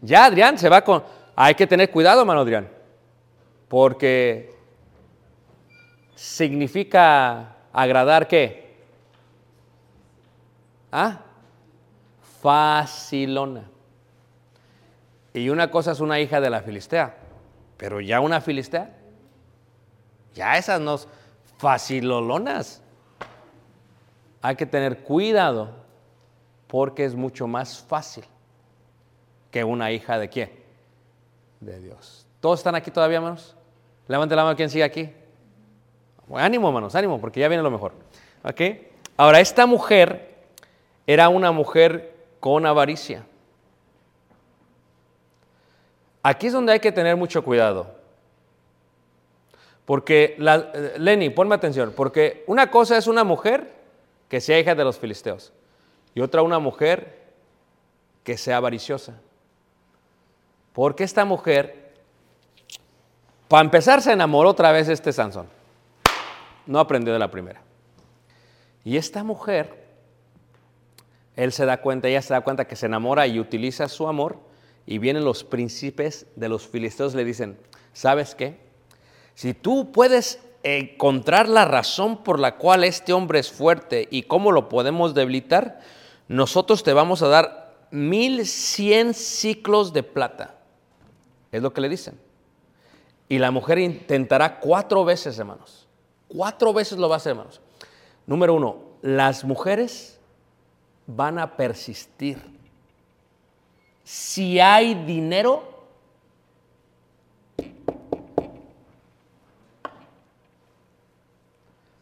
[0.00, 1.04] ya Adrián se va con...
[1.36, 2.68] Hay que tener cuidado, hermano Adrián
[3.74, 4.54] porque
[6.14, 8.76] significa agradar qué?
[10.92, 11.22] ¿Ah?
[12.40, 13.64] Facilona.
[15.32, 17.16] Y una cosa es una hija de la Filistea,
[17.76, 18.94] pero ya una Filistea,
[20.34, 20.96] ya esas no
[21.58, 22.80] facilolonas.
[24.44, 25.70] Hay que tener cuidado
[26.66, 28.24] porque es mucho más fácil
[29.50, 30.52] que una hija de quién?
[31.60, 32.26] De Dios.
[32.40, 33.56] ¿Todos están aquí todavía, hermanos?
[34.06, 35.10] Levante la mano quien sigue aquí.
[36.34, 37.92] ánimo, hermanos, ánimo, porque ya viene lo mejor.
[39.16, 40.44] Ahora, esta mujer
[41.06, 43.24] era una mujer con avaricia.
[46.22, 47.94] Aquí es donde hay que tener mucho cuidado.
[49.86, 53.83] Porque, eh, Lenny, ponme atención, porque una cosa es una mujer
[54.28, 55.52] que sea hija de los filisteos
[56.14, 57.24] y otra una mujer
[58.22, 59.20] que sea avariciosa.
[60.72, 61.84] Porque esta mujer
[63.48, 65.46] para empezar, se enamoró otra vez este Sansón.
[66.66, 67.60] No aprendió de la primera.
[68.84, 69.86] Y esta mujer,
[71.36, 74.38] él se da cuenta, ella se da cuenta que se enamora y utiliza su amor.
[74.86, 77.56] Y vienen los príncipes de los filisteos le dicen,
[77.92, 78.58] ¿sabes qué?
[79.34, 84.50] Si tú puedes encontrar la razón por la cual este hombre es fuerte y cómo
[84.50, 85.80] lo podemos debilitar,
[86.26, 90.56] nosotros te vamos a dar mil cien ciclos de plata.
[91.52, 92.18] Es lo que le dicen.
[93.28, 95.86] Y la mujer intentará cuatro veces, hermanos.
[96.28, 97.60] Cuatro veces lo va a hacer, hermanos.
[98.26, 100.18] Número uno, las mujeres
[101.06, 102.38] van a persistir.
[104.02, 105.73] Si hay dinero,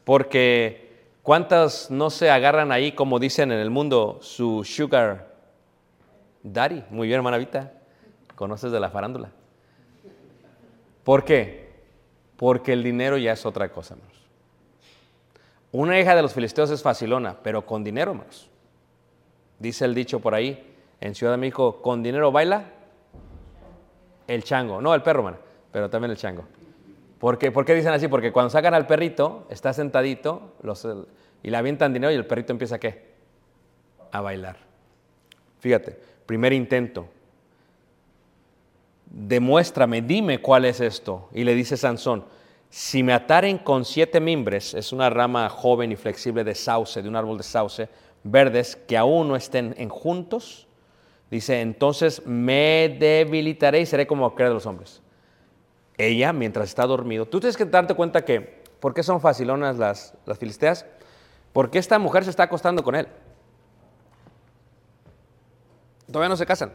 [0.05, 5.35] porque ¿cuántas no se agarran ahí, como dicen en el mundo, su sugar
[6.43, 6.85] daddy?
[6.91, 7.73] Muy bien, hermana Vita,
[8.35, 9.31] conoces de la farándula.
[11.05, 11.73] ¿Por qué?
[12.37, 14.13] Porque el dinero ya es otra cosa, hermanos.
[15.73, 18.51] Una hija de los filisteos es facilona, pero con dinero, hermanos.
[19.59, 22.65] Dice el dicho por ahí, en Ciudad de México, con dinero baila
[24.27, 24.81] el chango.
[24.81, 25.39] No, el perro, hermano,
[25.71, 26.45] pero también el chango.
[27.23, 27.53] ¿Por qué?
[27.53, 28.09] ¿Por qué dicen así?
[28.09, 30.55] Porque cuando sacan al perrito, está sentadito
[31.41, 33.13] y le avientan dinero y el perrito empieza a qué?
[34.11, 34.57] A bailar.
[35.61, 35.97] Fíjate,
[36.27, 37.07] primer intento,
[39.07, 41.29] demuéstrame, dime cuál es esto.
[41.33, 42.25] Y le dice Sansón,
[42.69, 47.09] si me ataren con siete mimbres, es una rama joven y flexible de sauce, de
[47.09, 47.89] un árbol de sauce,
[48.25, 50.67] verdes, que aún no estén en juntos,
[51.31, 55.02] dice, entonces me debilitaré y seré como aquel de los hombres.
[55.99, 60.15] Ella, mientras está dormido, tú tienes que darte cuenta que, ¿por qué son facilonas las,
[60.27, 60.87] las filisteas?
[61.53, 63.09] Porque esta mujer se está acostando con él.
[66.07, 66.73] Todavía no se casan.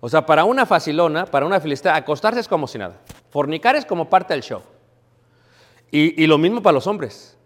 [0.00, 3.00] O sea, para una facilona, para una filistea, acostarse es como si nada.
[3.30, 4.60] Fornicar es como parte del show.
[5.90, 7.38] Y, lo mismo para los hombres.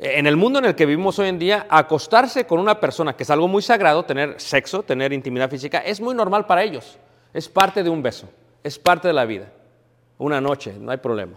[0.00, 3.22] En el mundo en el que vivimos hoy en día, acostarse con una persona, que
[3.22, 6.98] es algo muy sagrado, tener sexo, tener intimidad física, es muy normal para ellos.
[7.32, 8.28] Es parte de un beso,
[8.64, 9.52] es parte de la vida.
[10.18, 11.34] Una noche, no hay problema.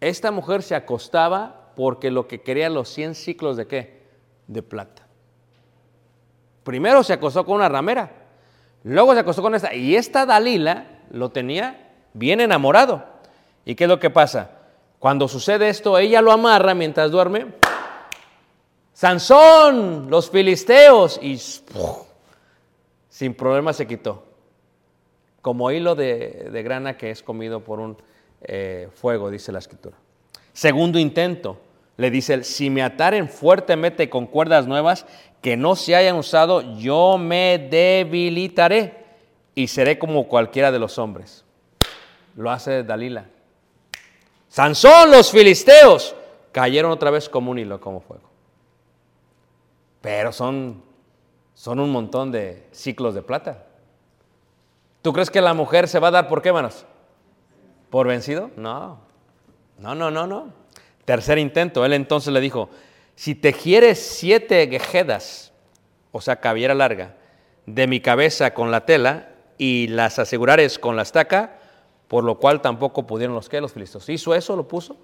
[0.00, 4.02] Esta mujer se acostaba porque lo que quería los 100 ciclos de qué?
[4.46, 5.06] De plata.
[6.64, 8.22] Primero se acostó con una ramera,
[8.84, 9.74] Luego se acostó con esta.
[9.74, 13.04] Y esta Dalila lo tenía bien enamorado.
[13.64, 14.50] ¿Y qué es lo que pasa?
[14.98, 17.46] Cuando sucede esto, ella lo amarra mientras duerme.
[18.92, 21.40] Sansón, los filisteos, y
[23.08, 24.31] sin problema se quitó.
[25.42, 27.98] Como hilo de, de grana que es comido por un
[28.42, 29.96] eh, fuego, dice la escritura.
[30.52, 31.58] Segundo intento,
[31.96, 35.06] le dice si me ataren fuertemente con cuerdas nuevas
[35.40, 38.94] que no se hayan usado, yo me debilitaré
[39.54, 41.44] y seré como cualquiera de los hombres.
[42.36, 43.26] Lo hace Dalila.
[44.48, 46.14] Sansón, los filisteos
[46.52, 48.28] cayeron otra vez como un hilo, como fuego.
[50.00, 50.82] Pero son,
[51.54, 53.66] son un montón de ciclos de plata.
[55.02, 56.86] ¿Tú crees que la mujer se va a dar por qué, manos?
[57.90, 58.50] ¿Por vencido?
[58.56, 59.00] No.
[59.78, 60.52] No, no, no, no.
[61.04, 62.70] Tercer intento, él entonces le dijo,
[63.16, 65.52] si tejieres siete guejedas,
[66.12, 67.16] o sea, cabellera larga,
[67.66, 71.58] de mi cabeza con la tela y las asegurares con la estaca,
[72.06, 74.08] por lo cual tampoco pudieron los que los filisteos.
[74.08, 74.54] ¿Hizo eso?
[74.54, 74.96] ¿Lo puso?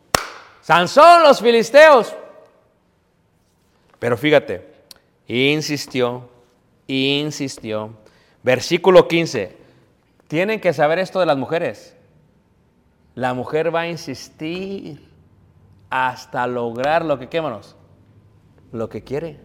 [0.63, 2.15] Sansón, los filisteos.
[3.99, 4.67] Pero fíjate,
[5.27, 6.29] insistió,
[6.87, 7.91] insistió.
[8.43, 9.58] Versículo 15.
[10.29, 11.97] Tienen que saber esto de las mujeres.
[13.15, 15.09] La mujer va a insistir
[15.91, 17.77] hasta lograr lo que, quémanos,
[18.71, 19.41] lo que quiere.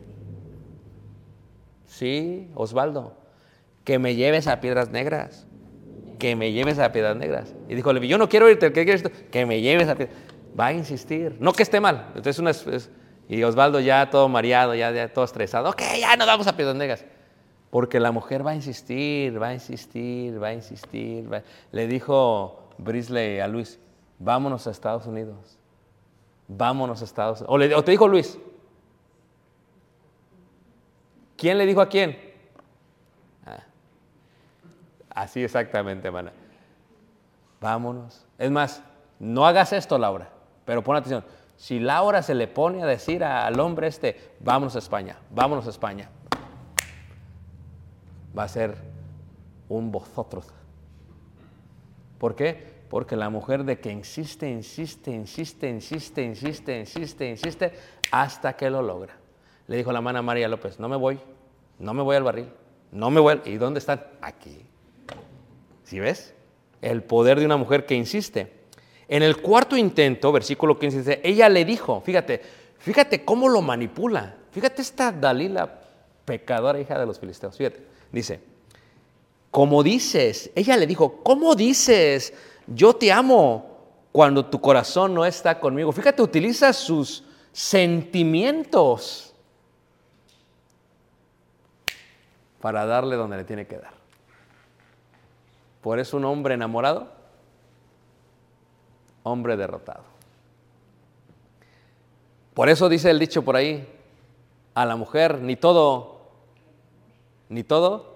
[1.85, 3.15] Sí, Osvaldo,
[3.83, 5.47] que me lleves a piedras negras,
[6.19, 7.55] que me lleves a piedras negras.
[7.69, 9.03] Y dijo yo no quiero irte, ¿qué quieres?
[9.31, 10.17] Que me lleves a piedras.
[10.59, 12.11] Va a insistir, no que esté mal.
[12.15, 12.89] Entonces
[13.29, 16.75] y Osvaldo ya todo mareado, ya, ya todo estresado, ok, ya nos vamos a piedras
[16.75, 17.05] negras.
[17.73, 21.27] Porque la mujer va a insistir, va a insistir, va a insistir.
[21.71, 23.79] Le dijo Brisley a Luis,
[24.19, 25.57] vámonos a Estados Unidos.
[26.47, 27.51] Vámonos a Estados Unidos.
[27.51, 28.37] O, le- te dijo Luis.
[31.35, 32.15] ¿Quién le dijo a quién?
[33.43, 33.63] Ah,
[35.09, 36.31] así exactamente, hermana.
[37.59, 38.23] Vámonos.
[38.37, 38.83] Es más,
[39.19, 40.29] no hagas esto, Laura,
[40.63, 41.25] pero pon atención.
[41.57, 45.71] Si Laura se le pone a decir al hombre este, vámonos a España, vámonos a
[45.71, 46.09] España,
[48.37, 48.75] va a ser
[49.69, 50.45] un vosotros.
[52.17, 52.71] ¿Por qué?
[52.89, 57.73] Porque la mujer de que insiste, insiste, insiste, insiste, insiste, insiste, insiste,
[58.11, 59.15] hasta que lo logra.
[59.67, 61.19] Le dijo la hermana María López, no me voy,
[61.79, 62.49] no me voy al barril,
[62.91, 63.33] no me voy.
[63.33, 63.41] al-".
[63.45, 64.03] ¿Y dónde están?
[64.21, 64.65] Aquí.
[65.83, 66.33] ¿Sí ves?
[66.81, 68.51] El poder de una mujer que insiste.
[69.07, 72.41] En el cuarto intento, versículo 15, dice, ella le dijo, fíjate,
[72.77, 74.37] fíjate cómo lo manipula.
[74.51, 75.81] Fíjate esta Dalila,
[76.25, 77.57] pecadora hija de los filisteos.
[77.57, 78.39] Fíjate, dice,
[79.51, 82.33] como dices, ella le dijo, ¿cómo dices?
[82.67, 83.73] Yo te amo
[84.11, 85.91] cuando tu corazón no está conmigo.
[85.91, 89.33] Fíjate, utiliza sus sentimientos
[92.61, 93.93] para darle donde le tiene que dar.
[95.81, 97.11] Por eso un hombre enamorado,
[99.23, 100.03] hombre derrotado.
[102.53, 103.87] Por eso dice el dicho por ahí,
[104.75, 106.12] a la mujer ni todo,
[107.53, 108.15] ni todo.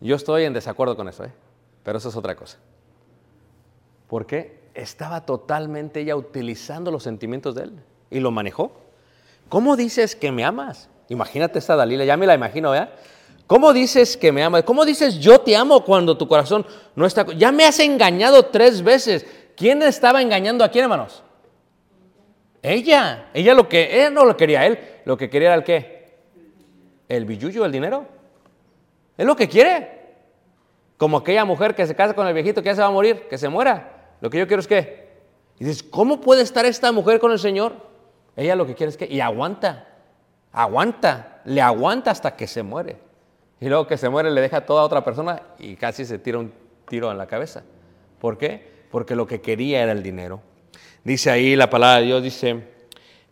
[0.00, 1.32] Yo estoy en desacuerdo con eso, ¿eh?
[1.82, 2.58] pero eso es otra cosa.
[4.06, 4.60] ¿Por qué?
[4.74, 7.72] Estaba totalmente ella utilizando los sentimientos de él
[8.10, 8.72] y lo manejó.
[9.48, 10.90] ¿Cómo dices que me amas?
[11.08, 12.90] Imagínate esta Dalila, ya me la imagino, ¿verdad?
[13.46, 14.64] ¿Cómo dices que me amas?
[14.64, 17.26] ¿Cómo dices yo te amo cuando tu corazón no está?
[17.34, 19.26] Ya me has engañado tres veces.
[19.56, 21.22] ¿Quién estaba engañando a quién, hermanos?
[22.62, 23.30] Ella.
[23.32, 26.18] Ella lo que, ella no lo quería él, lo que quería era el qué?
[27.08, 28.13] El billuyo, el dinero.
[29.16, 30.02] Es lo que quiere.
[30.96, 33.26] Como aquella mujer que se casa con el viejito que ya se va a morir,
[33.28, 34.14] que se muera.
[34.20, 35.04] Lo que yo quiero es que.
[35.58, 37.74] Y dices, ¿cómo puede estar esta mujer con el Señor?
[38.36, 39.06] Ella lo que quiere es que.
[39.06, 39.88] Y aguanta.
[40.52, 41.40] Aguanta.
[41.44, 42.96] Le aguanta hasta que se muere.
[43.60, 46.38] Y luego que se muere le deja a toda otra persona y casi se tira
[46.38, 46.52] un
[46.88, 47.62] tiro en la cabeza.
[48.20, 48.86] ¿Por qué?
[48.90, 50.40] Porque lo que quería era el dinero.
[51.02, 52.73] Dice ahí la palabra de Dios, dice,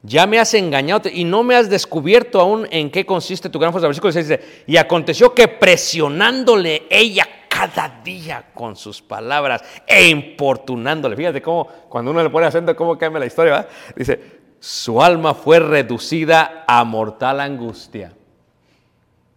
[0.02, 3.72] ya me has engañado y no me has descubierto aún en qué consiste tu gran
[3.72, 3.86] fuerza.
[3.86, 11.14] Versículo 6 dice, y aconteció que presionándole ella cada día con sus palabras e importunándole.
[11.14, 13.68] Fíjate cómo, cuando uno le pone acento, cómo cambia la historia, ¿verdad?
[13.94, 18.12] Dice, su alma fue reducida a mortal angustia.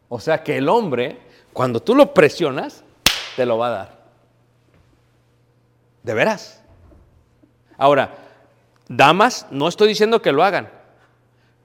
[0.09, 1.19] O sea que el hombre,
[1.53, 2.83] cuando tú lo presionas,
[3.35, 4.05] te lo va a dar.
[6.01, 6.63] ¿De veras?
[7.77, 8.24] Ahora,
[8.87, 10.69] damas, no estoy diciendo que lo hagan,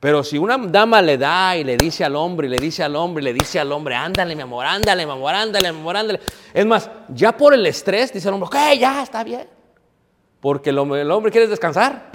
[0.01, 2.97] pero si una dama le da y le dice al hombre, y le dice al
[2.97, 5.97] hombre, y le dice al hombre, ándale, mi amor, ándale, mi amor, ándale, mi amor,
[5.99, 6.21] ándale.
[6.55, 9.47] Es más, ya por el estrés, dice el hombre, ok, ya está bien.
[10.41, 12.11] Porque el hombre, el hombre quiere descansar.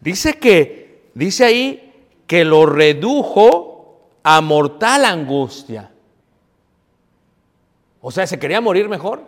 [0.00, 5.90] Dice que, dice ahí, que lo redujo a mortal angustia.
[8.00, 9.26] O sea, se quería morir mejor.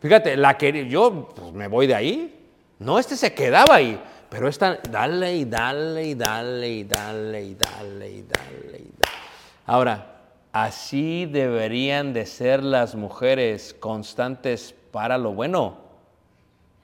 [0.00, 2.48] Fíjate, la quería, yo pues, me voy de ahí.
[2.78, 4.00] No, este se quedaba ahí.
[4.34, 9.18] Pero esta, dale y dale y dale y dale y dale y dale y dale.
[9.64, 10.16] Ahora,
[10.52, 15.76] así deberían de ser las mujeres constantes para lo bueno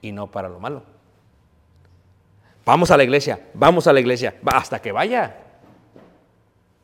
[0.01, 0.83] y no para lo malo.
[2.63, 5.35] Vamos a la iglesia, vamos a la iglesia, hasta que vaya.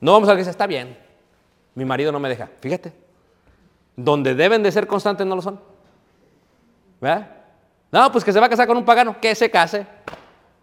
[0.02, 0.98] No vamos a la iglesia, está bien.
[1.76, 2.50] Mi marido no me deja.
[2.60, 2.92] Fíjate,
[3.96, 5.62] donde deben de ser constantes no lo son.
[7.00, 7.38] ¿Verdad?
[7.90, 9.88] No, pues que se va a casar con un pagano, que se case.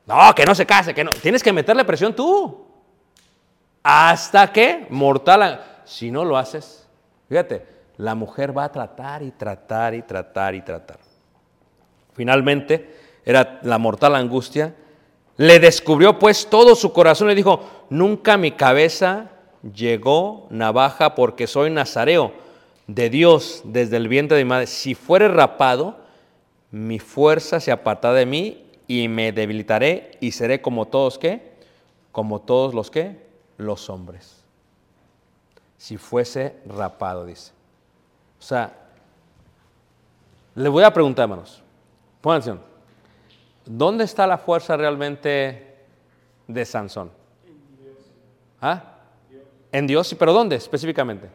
[0.07, 1.11] No, que no se case, que no.
[1.11, 2.67] Tienes que meterle presión tú.
[3.83, 5.83] Hasta que mortal.
[5.85, 6.87] Si no lo haces,
[7.29, 7.67] fíjate,
[7.99, 10.99] la mujer va a tratar y tratar y tratar y tratar.
[12.15, 14.75] Finalmente, era la mortal angustia.
[15.37, 17.29] Le descubrió pues todo su corazón.
[17.29, 19.31] Le dijo, nunca mi cabeza
[19.63, 22.33] llegó navaja porque soy nazareo
[22.87, 24.67] de Dios desde el vientre de mi madre.
[24.67, 25.99] Si fuere rapado,
[26.71, 31.55] mi fuerza se apartará de mí y me debilitaré y seré como todos qué?
[32.13, 33.25] Como todos los que?
[33.57, 34.45] Los hombres.
[35.79, 37.53] Si fuese rapado, dice.
[38.39, 38.73] O sea,
[40.55, 41.63] le voy a preguntar, hermanos.
[42.21, 42.61] Pongan atención.
[43.65, 45.77] ¿Dónde está la fuerza realmente
[46.47, 47.11] de Sansón?
[48.61, 48.83] ¿Ah?
[49.73, 51.29] En Dios, pero ¿dónde específicamente?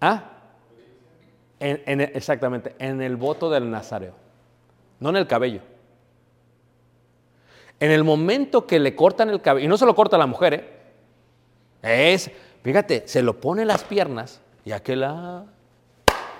[0.00, 0.30] ¿Ah?
[1.60, 4.14] exactamente, en el voto del Nazareo,
[5.04, 5.60] no en el cabello.
[7.78, 10.54] En el momento que le cortan el cabello, y no se lo corta la mujer,
[11.82, 12.14] ¿eh?
[12.14, 12.30] es,
[12.62, 15.06] fíjate, se lo pone en las piernas y aquel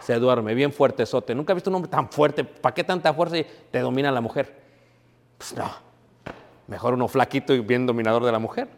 [0.00, 1.34] se duerme, bien fuerte sote.
[1.34, 4.22] Nunca he visto un hombre tan fuerte, ¿para qué tanta fuerza y te domina la
[4.22, 4.50] mujer?
[5.36, 5.70] Pues no,
[6.66, 8.68] mejor uno flaquito y bien dominador de la mujer.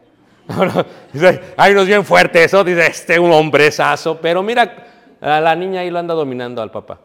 [1.55, 4.85] Hay unos bien fuertes, eso dice, este un hombrezazo, pero mira,
[5.21, 6.99] a la niña ahí lo anda dominando al papá.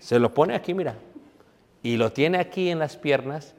[0.00, 0.96] Se lo pone aquí, mira,
[1.82, 3.54] y lo tiene aquí en las piernas.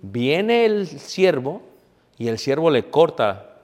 [0.00, 1.62] Viene el siervo
[2.16, 3.56] y el siervo le corta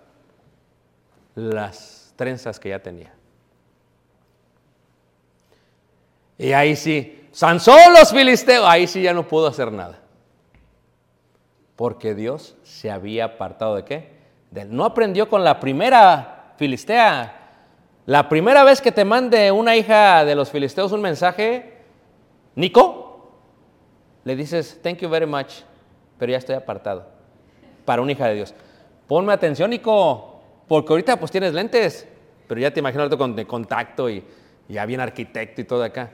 [1.35, 3.13] las trenzas que ya tenía.
[6.39, 10.01] Y ahí sí, Sansón los filisteos, ahí sí ya no pudo hacer nada.
[11.77, 14.15] Porque Dios se había apartado de qué?
[14.69, 17.41] No aprendió con la primera filistea.
[18.07, 21.79] La primera vez que te mande una hija de los filisteos un mensaje,
[22.55, 23.04] Nico,
[24.25, 25.61] le dices, thank you very much,
[26.19, 27.07] pero ya estoy apartado.
[27.85, 28.55] Para una hija de Dios.
[29.07, 32.09] Ponme atención, Nico, porque ahorita pues tienes lentes,
[32.49, 34.25] pero ya te imagino con de contacto y
[34.69, 36.11] ya bien arquitecto y todo acá.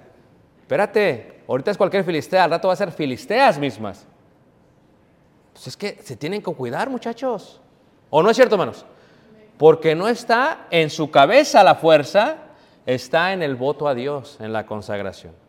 [0.61, 4.07] Espérate, ahorita es cualquier filistea, al rato va a ser filisteas mismas.
[5.53, 7.61] Pues es que se tienen que cuidar, muchachos.
[8.09, 8.85] ¿O no es cierto, hermanos?
[9.59, 12.37] Porque no está en su cabeza la fuerza,
[12.87, 15.40] está en el voto a Dios, en la consagración.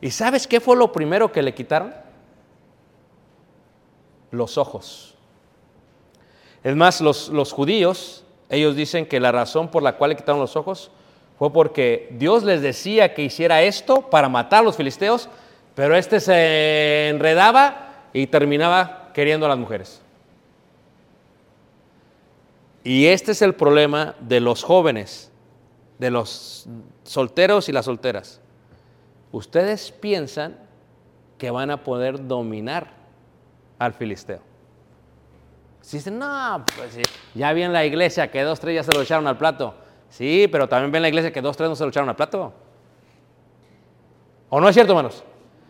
[0.00, 1.94] ¿Y sabes qué fue lo primero que le quitaron?
[4.30, 5.14] Los ojos.
[6.62, 10.40] Es más, los, los judíos, ellos dicen que la razón por la cual le quitaron
[10.40, 10.90] los ojos
[11.38, 15.28] fue porque Dios les decía que hiciera esto para matar a los filisteos,
[15.74, 20.02] pero este se enredaba y terminaba queriendo a las mujeres.
[22.82, 25.30] Y este es el problema de los jóvenes,
[25.98, 26.66] de los
[27.04, 28.40] solteros y las solteras.
[29.32, 30.56] Ustedes piensan
[31.36, 32.88] que van a poder dominar
[33.78, 34.40] al filisteo.
[35.80, 36.98] Si dicen, no, pues
[37.34, 39.74] ya vi en la iglesia que dos, tres ya se lo echaron al plato.
[40.10, 42.16] Sí, pero también ven en la iglesia que dos, tres no se lo echaron al
[42.16, 42.52] plato.
[44.50, 45.22] ¿O no es cierto, hermanos?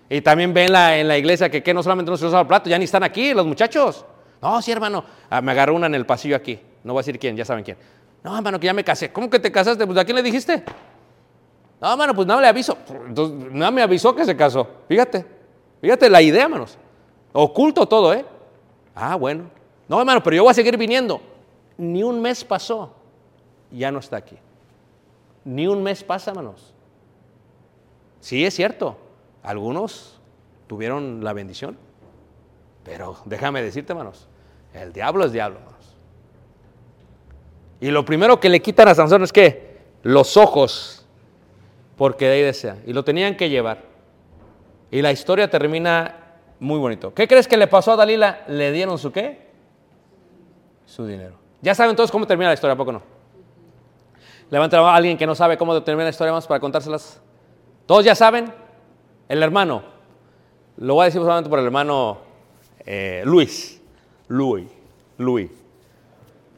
[0.09, 2.45] Y también ven la, en la iglesia que, que no solamente no se lo echaron
[2.45, 4.05] al plato, ya ni están aquí los muchachos.
[4.41, 5.05] No, sí, hermano.
[5.29, 6.59] Ah, me agarró una en el pasillo aquí.
[6.85, 7.77] No voy a decir quién, ya saben quién.
[8.23, 9.13] No, hermano, que ya me casé.
[9.13, 9.87] ¿Cómo que te casaste?
[9.87, 10.65] Pues ¿a quién le dijiste?
[11.81, 12.77] No, hermano, pues nada le aviso.
[13.07, 14.67] Entonces, nada me avisó que se casó.
[14.89, 15.25] Fíjate,
[15.81, 16.77] fíjate la idea, hermanos.
[17.33, 18.25] Oculto todo, ¿eh?
[18.95, 19.45] Ah, bueno.
[19.87, 21.21] No, hermano, pero yo voy a seguir viniendo.
[21.77, 22.93] Ni un mes pasó.
[23.71, 24.37] Ya no está aquí.
[25.45, 26.75] Ni un mes pasa, hermanos.
[28.21, 28.97] Sí, es cierto.
[29.43, 30.21] Algunos
[30.67, 31.79] tuvieron la bendición.
[32.85, 34.27] Pero déjame decirte, hermanos,
[34.75, 35.69] el diablo es diablo.
[37.81, 40.98] Y lo primero que le quitan a Sansón es que los ojos,
[41.99, 42.79] porque de ahí desea.
[42.87, 43.83] Y lo tenían que llevar.
[44.91, 46.15] Y la historia termina
[46.61, 47.13] muy bonito.
[47.13, 48.45] ¿Qué crees que le pasó a Dalila?
[48.49, 49.49] Le dieron su qué?
[50.87, 51.35] Su dinero.
[51.61, 53.03] Ya saben todos cómo termina la historia, ¿a poco no?
[54.51, 57.21] Levanta a alguien que no sabe cómo termina la historia, más para contárselas.
[57.85, 58.51] Todos ya saben.
[59.29, 59.83] El hermano.
[60.79, 62.19] Lo voy a decir solamente por el hermano
[62.87, 63.83] eh, Luis.
[64.29, 64.69] Luis.
[65.19, 65.51] Luis.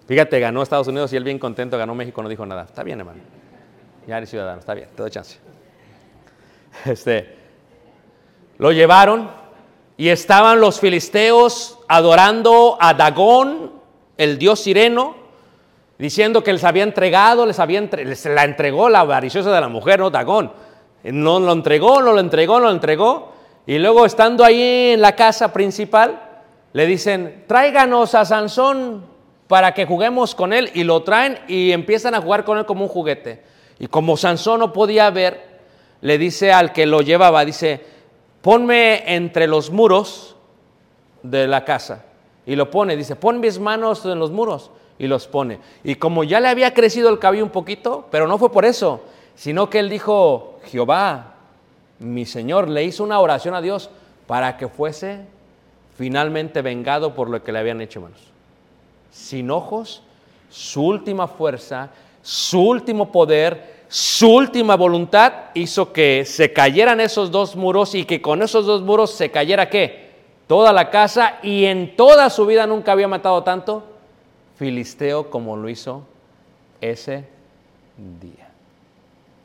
[0.07, 2.65] Fíjate, ganó Estados Unidos y él bien contento, ganó México, no dijo nada.
[2.65, 3.40] Está bien, hermano.
[4.07, 5.39] Ya eres ciudadano, está bien, te doy chance.
[6.85, 7.37] Este,
[8.59, 9.31] lo llevaron
[9.97, 13.73] y estaban los filisteos adorando a Dagón,
[14.17, 15.17] el dios sireno,
[15.99, 19.69] diciendo que les había entregado, les había entre- les la entregó la avariciosa de la
[19.69, 20.53] mujer, no Dagón.
[21.03, 23.33] No lo entregó, no lo entregó, no lo entregó.
[23.67, 26.21] Y luego estando ahí en la casa principal,
[26.73, 29.05] le dicen, tráiganos a Sansón
[29.49, 30.71] para que juguemos con él.
[30.75, 33.43] Y lo traen y empiezan a jugar con él como un juguete.
[33.81, 35.59] Y como Sansón no podía ver,
[36.03, 37.85] le dice al que lo llevaba, dice,
[38.43, 40.37] ponme entre los muros
[41.23, 42.05] de la casa.
[42.47, 44.71] Y lo pone, dice, pon mis manos en los muros.
[44.99, 45.61] Y los pone.
[45.83, 49.01] Y como ya le había crecido el cabello un poquito, pero no fue por eso,
[49.35, 51.37] sino que él dijo, Jehová,
[52.01, 53.89] mi Señor, le hizo una oración a Dios
[54.27, 55.25] para que fuese
[55.97, 58.21] finalmente vengado por lo que le habían hecho, hermanos.
[59.11, 60.03] Sin ojos,
[60.51, 61.91] su última fuerza,
[62.23, 68.23] su último poder, su última voluntad hizo que se cayeran esos dos muros y que
[68.23, 70.11] con esos dos muros se cayera qué?
[70.47, 73.85] Toda la casa y en toda su vida nunca había matado tanto
[74.57, 76.03] filisteo como lo hizo
[76.81, 77.25] ese
[78.21, 78.51] día.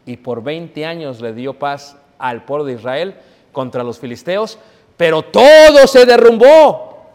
[0.05, 3.15] Y por 20 años le dio paz al pueblo de Israel
[3.51, 4.59] contra los filisteos,
[4.97, 7.05] pero todo se derrumbó.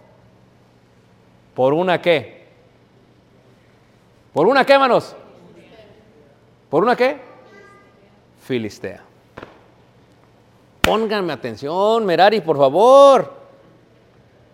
[1.55, 2.47] ¿Por una qué?
[4.33, 5.15] ¿Por una qué, hermanos?
[6.71, 7.19] ¿Por una qué?
[8.45, 9.03] Filistea.
[10.81, 13.35] Pónganme atención, Merari, por favor.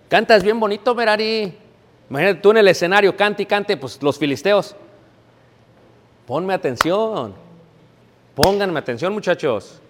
[0.09, 1.57] Cantas bien bonito, Merari.
[2.09, 4.75] Imagínate tú en el escenario, cante y cante, pues los filisteos.
[6.27, 7.35] Ponme atención.
[8.35, 9.81] Pónganme atención, muchachos.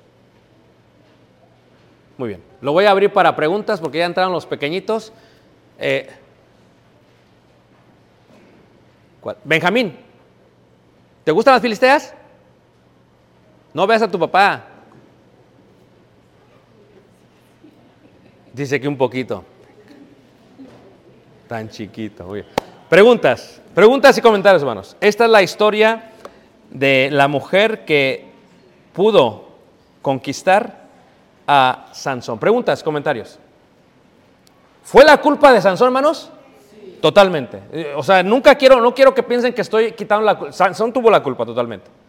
[2.18, 2.42] Muy bien.
[2.60, 5.12] Lo voy a abrir para preguntas porque ya entraron los pequeñitos.
[5.78, 6.08] Eh.
[9.44, 9.98] Benjamín,
[11.24, 12.14] ¿te gustan las filisteas?
[13.76, 14.64] No veas a tu papá.
[18.54, 19.44] Dice que un poquito.
[21.46, 22.24] Tan chiquito.
[22.24, 22.46] muy bien.
[22.88, 24.96] Preguntas, preguntas y comentarios, hermanos.
[24.98, 26.10] Esta es la historia
[26.70, 28.24] de la mujer que
[28.94, 29.50] pudo
[30.00, 30.86] conquistar
[31.46, 32.38] a Sansón.
[32.38, 33.38] Preguntas, comentarios.
[34.84, 36.30] ¿Fue la culpa de Sansón, hermanos?
[37.02, 37.60] Totalmente.
[37.70, 40.52] Eh, O sea, nunca quiero, no quiero que piensen que estoy quitando la culpa.
[40.54, 42.05] Sansón tuvo la culpa totalmente.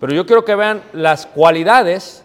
[0.00, 2.24] Pero yo quiero que vean las cualidades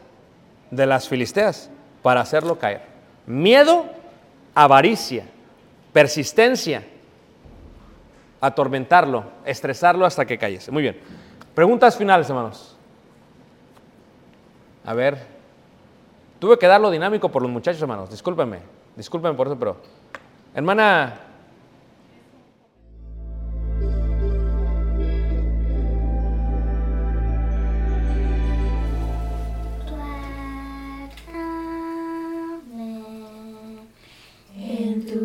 [0.72, 1.70] de las filisteas
[2.02, 2.82] para hacerlo caer.
[3.26, 3.86] Miedo,
[4.54, 5.26] avaricia,
[5.94, 6.84] persistencia,
[8.42, 10.72] atormentarlo, estresarlo hasta que cayese.
[10.72, 11.00] Muy bien.
[11.54, 12.76] Preguntas finales, hermanos.
[14.86, 15.18] A ver.
[16.40, 18.10] Tuve que darlo dinámico por los muchachos, hermanos.
[18.10, 18.60] Discúlpenme.
[18.96, 19.78] Discúlpenme por eso, pero.
[20.56, 21.31] Hermana.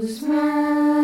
[0.06, 0.95] En tus